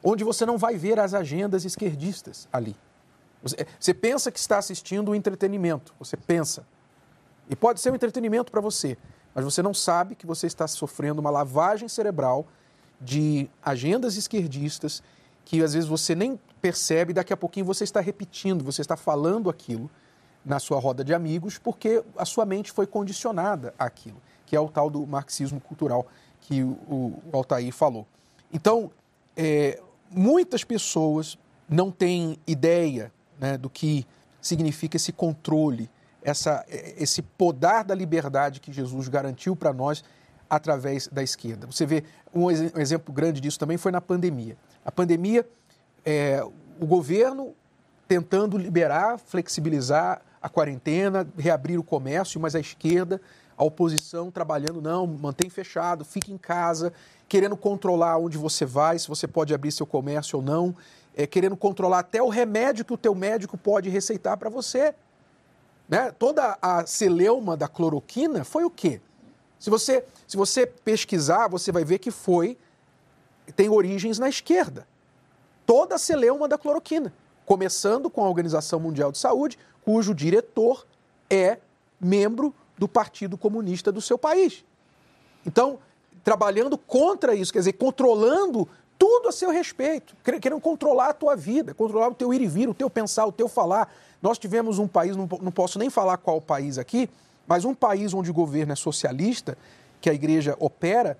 onde 0.00 0.22
você 0.22 0.46
não 0.46 0.56
vai 0.56 0.76
ver 0.76 1.00
as 1.00 1.12
agendas 1.12 1.64
esquerdistas 1.64 2.48
ali. 2.52 2.76
Você 3.80 3.92
pensa 3.92 4.30
que 4.30 4.38
está 4.38 4.58
assistindo 4.58 5.10
um 5.10 5.14
entretenimento, 5.14 5.92
você 5.98 6.16
pensa. 6.16 6.64
E 7.50 7.56
pode 7.56 7.80
ser 7.80 7.90
um 7.90 7.96
entretenimento 7.96 8.52
para 8.52 8.60
você, 8.60 8.96
mas 9.34 9.44
você 9.44 9.60
não 9.60 9.74
sabe 9.74 10.14
que 10.14 10.24
você 10.24 10.46
está 10.46 10.68
sofrendo 10.68 11.20
uma 11.20 11.30
lavagem 11.30 11.88
cerebral 11.88 12.46
de 13.00 13.50
agendas 13.60 14.16
esquerdistas 14.16 15.02
que 15.44 15.62
às 15.62 15.74
vezes 15.74 15.88
você 15.88 16.14
nem 16.14 16.38
percebe, 16.60 17.12
daqui 17.12 17.32
a 17.32 17.36
pouquinho 17.36 17.66
você 17.66 17.84
está 17.84 18.00
repetindo, 18.00 18.64
você 18.64 18.80
está 18.80 18.96
falando 18.96 19.50
aquilo 19.50 19.90
na 20.44 20.58
sua 20.58 20.78
roda 20.78 21.04
de 21.04 21.14
amigos, 21.14 21.58
porque 21.58 22.02
a 22.16 22.24
sua 22.24 22.44
mente 22.44 22.72
foi 22.72 22.86
condicionada 22.86 23.74
àquilo, 23.78 24.20
que 24.46 24.56
é 24.56 24.60
o 24.60 24.68
tal 24.68 24.90
do 24.90 25.06
marxismo 25.06 25.60
cultural 25.60 26.06
que 26.40 26.62
o, 26.62 26.76
o 26.88 27.30
Altair 27.32 27.72
falou. 27.72 28.06
Então, 28.52 28.90
é, 29.36 29.80
muitas 30.10 30.64
pessoas 30.64 31.38
não 31.68 31.90
têm 31.90 32.36
ideia 32.46 33.12
né, 33.38 33.56
do 33.56 33.70
que 33.70 34.06
significa 34.40 34.96
esse 34.96 35.12
controle, 35.12 35.88
essa, 36.22 36.64
esse 36.68 37.22
podar 37.22 37.84
da 37.84 37.94
liberdade 37.94 38.60
que 38.60 38.72
Jesus 38.72 39.08
garantiu 39.08 39.56
para 39.56 39.72
nós 39.72 40.04
através 40.50 41.08
da 41.08 41.22
esquerda. 41.22 41.66
Você 41.66 41.86
vê 41.86 42.04
um, 42.34 42.50
exemplo 42.50 43.12
grande 43.12 43.40
disso 43.40 43.58
também 43.58 43.78
foi 43.78 43.90
na 43.90 44.00
pandemia. 44.00 44.56
A 44.84 44.90
pandemia, 44.90 45.46
é, 46.04 46.42
o 46.80 46.86
governo 46.86 47.54
tentando 48.08 48.58
liberar, 48.58 49.18
flexibilizar 49.18 50.20
a 50.40 50.48
quarentena, 50.48 51.26
reabrir 51.38 51.78
o 51.78 51.84
comércio, 51.84 52.40
mas 52.40 52.54
a 52.54 52.60
esquerda, 52.60 53.20
a 53.56 53.64
oposição 53.64 54.30
trabalhando, 54.30 54.82
não, 54.82 55.06
mantém 55.06 55.48
fechado, 55.48 56.04
fique 56.04 56.32
em 56.32 56.38
casa, 56.38 56.92
querendo 57.28 57.56
controlar 57.56 58.18
onde 58.18 58.36
você 58.36 58.66
vai, 58.66 58.98
se 58.98 59.08
você 59.08 59.26
pode 59.26 59.54
abrir 59.54 59.72
seu 59.72 59.86
comércio 59.86 60.38
ou 60.38 60.44
não 60.44 60.74
é, 61.14 61.26
querendo 61.26 61.56
controlar 61.56 62.00
até 62.00 62.22
o 62.22 62.28
remédio 62.28 62.84
que 62.84 62.92
o 62.92 62.98
teu 62.98 63.14
médico 63.14 63.56
pode 63.56 63.88
receitar 63.88 64.36
para 64.36 64.48
você. 64.48 64.94
Né? 65.88 66.10
Toda 66.12 66.56
a 66.60 66.86
celeuma 66.86 67.56
da 67.56 67.68
cloroquina 67.68 68.44
foi 68.44 68.64
o 68.64 68.70
quê? 68.70 69.00
Se 69.58 69.70
você, 69.70 70.04
se 70.26 70.36
você 70.36 70.66
pesquisar, 70.66 71.48
você 71.48 71.70
vai 71.70 71.84
ver 71.84 71.98
que 71.98 72.10
foi 72.10 72.56
tem 73.52 73.68
origens 73.68 74.18
na 74.18 74.28
esquerda. 74.28 74.86
Toda 75.64 75.94
a 75.94 75.98
celeuma 75.98 76.48
da 76.48 76.58
cloroquina, 76.58 77.12
começando 77.46 78.10
com 78.10 78.24
a 78.24 78.28
Organização 78.28 78.80
Mundial 78.80 79.12
de 79.12 79.18
Saúde, 79.18 79.58
cujo 79.84 80.14
diretor 80.14 80.86
é 81.30 81.58
membro 82.00 82.54
do 82.76 82.88
Partido 82.88 83.38
Comunista 83.38 83.92
do 83.92 84.00
seu 84.00 84.18
país. 84.18 84.64
Então, 85.46 85.78
trabalhando 86.24 86.76
contra 86.76 87.34
isso, 87.34 87.52
quer 87.52 87.60
dizer, 87.60 87.72
controlando 87.74 88.68
tudo 88.98 89.28
a 89.28 89.32
seu 89.32 89.50
respeito, 89.50 90.14
querendo 90.22 90.60
controlar 90.60 91.08
a 91.08 91.12
tua 91.12 91.34
vida, 91.34 91.74
controlar 91.74 92.08
o 92.08 92.14
teu 92.14 92.32
ir 92.32 92.40
e 92.40 92.46
vir, 92.46 92.68
o 92.68 92.74
teu 92.74 92.88
pensar, 92.88 93.26
o 93.26 93.32
teu 93.32 93.48
falar. 93.48 93.92
Nós 94.20 94.38
tivemos 94.38 94.78
um 94.78 94.86
país, 94.86 95.16
não, 95.16 95.28
não 95.40 95.50
posso 95.50 95.78
nem 95.78 95.90
falar 95.90 96.16
qual 96.18 96.40
país 96.40 96.78
aqui, 96.78 97.10
mas 97.46 97.64
um 97.64 97.74
país 97.74 98.14
onde 98.14 98.30
o 98.30 98.34
governo 98.34 98.72
é 98.72 98.76
socialista, 98.76 99.58
que 100.00 100.08
a 100.08 100.14
igreja 100.14 100.56
opera, 100.60 101.18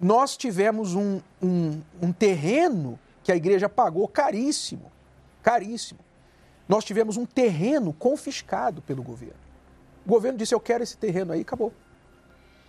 nós 0.00 0.36
tivemos 0.36 0.94
um, 0.94 1.20
um, 1.42 1.80
um 2.00 2.12
terreno 2.12 2.98
que 3.22 3.32
a 3.32 3.36
igreja 3.36 3.68
pagou 3.68 4.06
caríssimo, 4.06 4.92
caríssimo. 5.42 6.00
Nós 6.68 6.84
tivemos 6.84 7.16
um 7.16 7.24
terreno 7.24 7.92
confiscado 7.92 8.82
pelo 8.82 9.02
governo. 9.02 9.40
O 10.04 10.08
governo 10.08 10.38
disse: 10.38 10.54
Eu 10.54 10.60
quero 10.60 10.82
esse 10.82 10.96
terreno 10.96 11.32
aí, 11.32 11.40
acabou. 11.40 11.72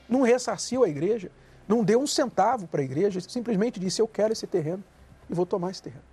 Não 0.07 0.21
ressarciu 0.21 0.83
a 0.83 0.89
igreja, 0.89 1.31
não 1.67 1.83
deu 1.83 1.99
um 1.99 2.07
centavo 2.07 2.67
para 2.67 2.81
a 2.81 2.83
igreja, 2.83 3.19
simplesmente 3.19 3.79
disse: 3.79 4.01
Eu 4.01 4.07
quero 4.07 4.33
esse 4.33 4.47
terreno 4.47 4.83
e 5.29 5.33
vou 5.33 5.45
tomar 5.45 5.71
esse 5.71 5.81
terreno. 5.81 6.03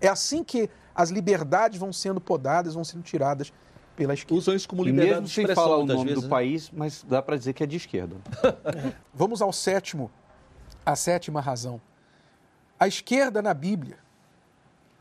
É 0.00 0.08
assim 0.08 0.42
que 0.44 0.70
as 0.94 1.10
liberdades 1.10 1.78
vão 1.78 1.92
sendo 1.92 2.20
podadas, 2.20 2.74
vão 2.74 2.84
sendo 2.84 3.02
tiradas 3.02 3.52
pela 4.00 4.14
esquerda. 4.14 4.34
Usam 4.34 4.54
isso 4.54 4.66
como 4.66 4.82
liberdade 4.82 5.20
Mesmo 5.20 5.28
sem 5.28 5.44
de 5.44 5.50
expressão, 5.50 5.62
falar 5.62 5.76
o 5.76 5.84
nome 5.84 6.04
vezes, 6.04 6.22
do 6.22 6.22
né? 6.22 6.30
país, 6.30 6.70
mas 6.72 7.04
dá 7.06 7.20
para 7.20 7.36
dizer 7.36 7.52
que 7.52 7.62
é 7.62 7.66
de 7.66 7.76
esquerda. 7.76 8.16
Vamos 9.12 9.42
ao 9.42 9.52
sétimo, 9.52 10.10
a 10.86 10.96
sétima 10.96 11.38
razão. 11.38 11.78
A 12.78 12.88
esquerda 12.88 13.42
na 13.42 13.52
Bíblia 13.52 13.98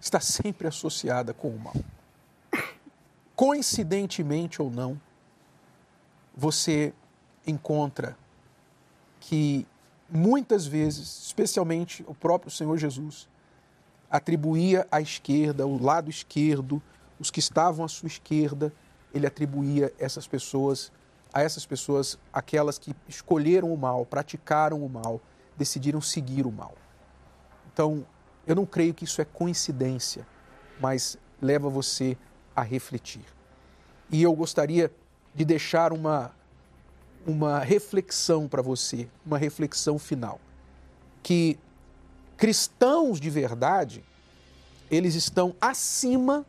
está 0.02 0.20
sempre 0.20 0.68
associada 0.68 1.34
com 1.34 1.48
o 1.48 1.58
mal. 1.58 1.76
Coincidentemente 3.38 4.62
ou 4.62 4.70
não, 4.70 5.00
você 6.36 6.94
encontra 7.48 8.18
que 9.22 9.66
muitas 10.10 10.68
vezes, 10.68 11.28
especialmente 11.28 12.04
o 12.06 12.14
próprio 12.14 12.52
Senhor 12.52 12.78
Jesus, 12.78 13.30
atribuía 14.12 14.86
à 14.92 15.00
esquerda, 15.00 15.66
o 15.66 15.82
lado 15.82 16.10
esquerdo, 16.10 16.82
os 17.18 17.32
que 17.32 17.40
estavam 17.40 17.86
à 17.86 17.88
sua 17.88 18.08
esquerda, 18.08 18.74
ele 19.14 19.26
atribuía 19.28 19.94
essas 20.00 20.28
pessoas 20.28 20.92
a 21.32 21.42
essas 21.42 21.66
pessoas 21.66 22.18
aquelas 22.34 22.80
que 22.80 22.96
escolheram 23.08 23.72
o 23.72 23.78
mal, 23.78 24.06
praticaram 24.06 24.84
o 24.84 24.90
mal, 24.90 25.22
decidiram 25.56 26.02
seguir 26.02 26.48
o 26.48 26.52
mal. 26.52 26.74
Então, 27.72 28.06
eu 28.48 28.56
não 28.56 28.66
creio 28.66 28.96
que 28.96 29.04
isso 29.04 29.22
é 29.22 29.26
coincidência, 29.26 30.26
mas 30.80 31.18
leva 31.40 31.70
você 31.70 32.18
a 32.56 32.64
refletir. 32.64 33.24
E 34.10 34.24
eu 34.24 34.34
gostaria 34.34 34.92
de 35.36 35.46
deixar 35.46 35.94
uma 35.94 36.32
uma 37.28 37.60
reflexão 37.60 38.48
para 38.48 38.62
você, 38.62 39.08
uma 39.26 39.38
reflexão 39.38 40.00
final, 40.00 40.40
que 41.22 41.60
cristãos 42.38 43.20
de 43.20 43.30
verdade, 43.30 44.04
eles 44.90 45.16
estão 45.16 45.54
acima 45.60 46.46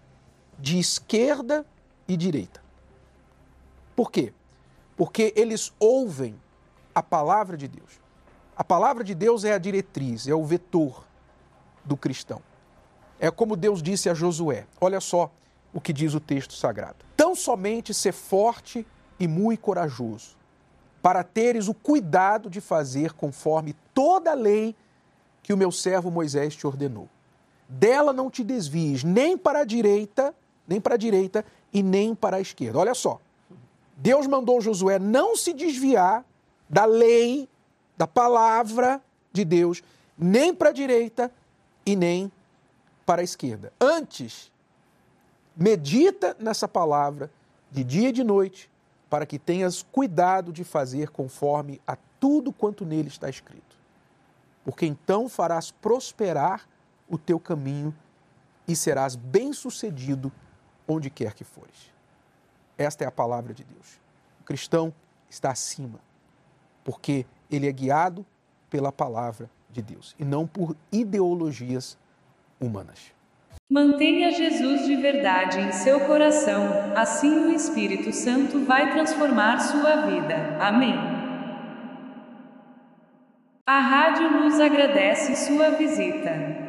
de 0.59 0.79
esquerda 0.79 1.67
e 2.13 2.17
direita. 2.17 2.61
Por 3.95 4.11
quê? 4.11 4.33
Porque 4.97 5.33
eles 5.37 5.73
ouvem 5.79 6.35
a 6.93 7.03
palavra 7.03 7.57
de 7.57 7.69
Deus. 7.69 8.01
A 8.57 8.65
palavra 8.65 9.05
de 9.05 9.15
Deus 9.15 9.45
é 9.45 9.53
a 9.53 9.59
diretriz, 9.59 10.27
é 10.27 10.35
o 10.35 10.45
vetor 10.45 11.07
do 11.85 11.97
cristão. 11.97 12.43
É 13.19 13.31
como 13.31 13.57
Deus 13.57 13.81
disse 13.83 14.11
a 14.11 14.15
Josué: 14.15 14.67
olha 14.81 15.01
só 15.01 15.31
o 15.73 15.81
que 15.81 15.93
diz 15.93 16.13
o 16.13 16.21
texto 16.21 16.53
sagrado. 16.55 16.97
Tão 17.17 17.37
somente 17.37 17.95
ser 17.95 18.13
forte 18.13 18.85
e 19.19 19.29
muito 19.29 19.61
corajoso, 19.61 20.37
para 21.01 21.23
teres 21.23 21.69
o 21.69 21.75
cuidado 21.75 22.51
de 22.51 22.61
fazer 22.61 23.13
conforme 23.13 23.75
toda 23.95 24.33
a 24.33 24.35
lei 24.35 24.75
que 25.43 25.53
o 25.53 25.57
meu 25.57 25.71
servo 25.71 26.11
Moisés 26.11 26.57
te 26.57 26.67
ordenou. 26.67 27.09
Dela 27.69 28.13
não 28.13 28.29
te 28.29 28.43
desvies 28.43 29.05
nem 29.05 29.39
para 29.39 29.61
a 29.61 29.65
direita, 29.65 30.35
nem 30.67 30.81
para 30.81 30.95
a 30.95 30.99
direita 30.99 31.45
e 31.73 31.83
nem 31.83 32.15
para 32.15 32.39
a 32.39 32.41
esquerda. 32.41 32.79
Olha 32.79 32.95
só. 32.95 33.21
Deus 33.97 34.27
mandou 34.27 34.61
Josué 34.61 34.99
não 34.99 35.37
se 35.37 35.53
desviar 35.53 36.25
da 36.69 36.85
lei, 36.85 37.49
da 37.97 38.07
palavra 38.07 39.01
de 39.33 39.45
Deus, 39.45 39.83
nem 40.17 40.55
para 40.55 40.71
a 40.71 40.73
direita 40.73 41.31
e 41.85 41.95
nem 41.95 42.33
para 43.05 43.21
a 43.21 43.25
esquerda. 43.25 43.73
Antes, 43.81 44.51
medita 45.57 46.37
nessa 46.39 46.67
palavra 46.67 47.31
de 47.71 47.85
dia 47.85 48.09
e 48.09 48.13
de 48.13 48.25
noite, 48.25 48.71
para 49.09 49.27
que 49.27 49.39
tenhas 49.39 49.83
cuidado 49.83 50.53
de 50.53 50.65
fazer 50.65 51.11
conforme 51.11 51.81
a 51.87 51.97
tudo 52.19 52.53
quanto 52.53 52.87
nele 52.87 53.09
está 53.09 53.29
escrito. 53.29 53.77
Porque 54.65 54.87
então 54.87 55.29
farás 55.29 55.71
prosperar 55.71 56.69
o 57.09 57.19
teu 57.19 57.41
caminho 57.41 57.95
e 58.69 58.77
serás 58.77 59.17
bem-sucedido 59.17 60.31
onde 60.91 61.11
quer 61.11 61.35
que 61.35 61.45
fores. 61.45 61.93
Esta 62.77 63.05
é 63.05 63.07
a 63.07 63.13
palavra 63.13 63.53
de 63.53 63.65
Deus. 63.65 64.01
O 64.41 64.45
cristão 64.45 64.93
está 65.29 65.51
acima, 65.51 66.01
porque 66.85 67.27
ele 67.51 67.69
é 67.69 67.73
guiado 67.73 68.25
pela 68.69 68.91
palavra 68.91 69.51
de 69.71 69.83
Deus 69.83 70.15
e 70.19 70.25
não 70.25 70.47
por 70.47 70.77
ideologias 70.91 71.97
humanas. 72.61 73.13
Mantenha 73.71 74.33
Jesus 74.33 74.85
de 74.85 74.97
verdade 74.97 75.61
em 75.61 75.71
seu 75.71 76.01
coração, 76.01 76.93
assim 76.97 77.47
o 77.47 77.53
Espírito 77.53 78.13
Santo 78.13 78.65
vai 78.65 78.91
transformar 78.93 79.61
sua 79.61 80.07
vida. 80.07 80.57
Amém. 80.61 80.95
A 83.65 83.79
Rádio 83.79 84.29
nos 84.29 84.59
agradece 84.59 85.37
sua 85.37 85.71
visita. 85.71 86.60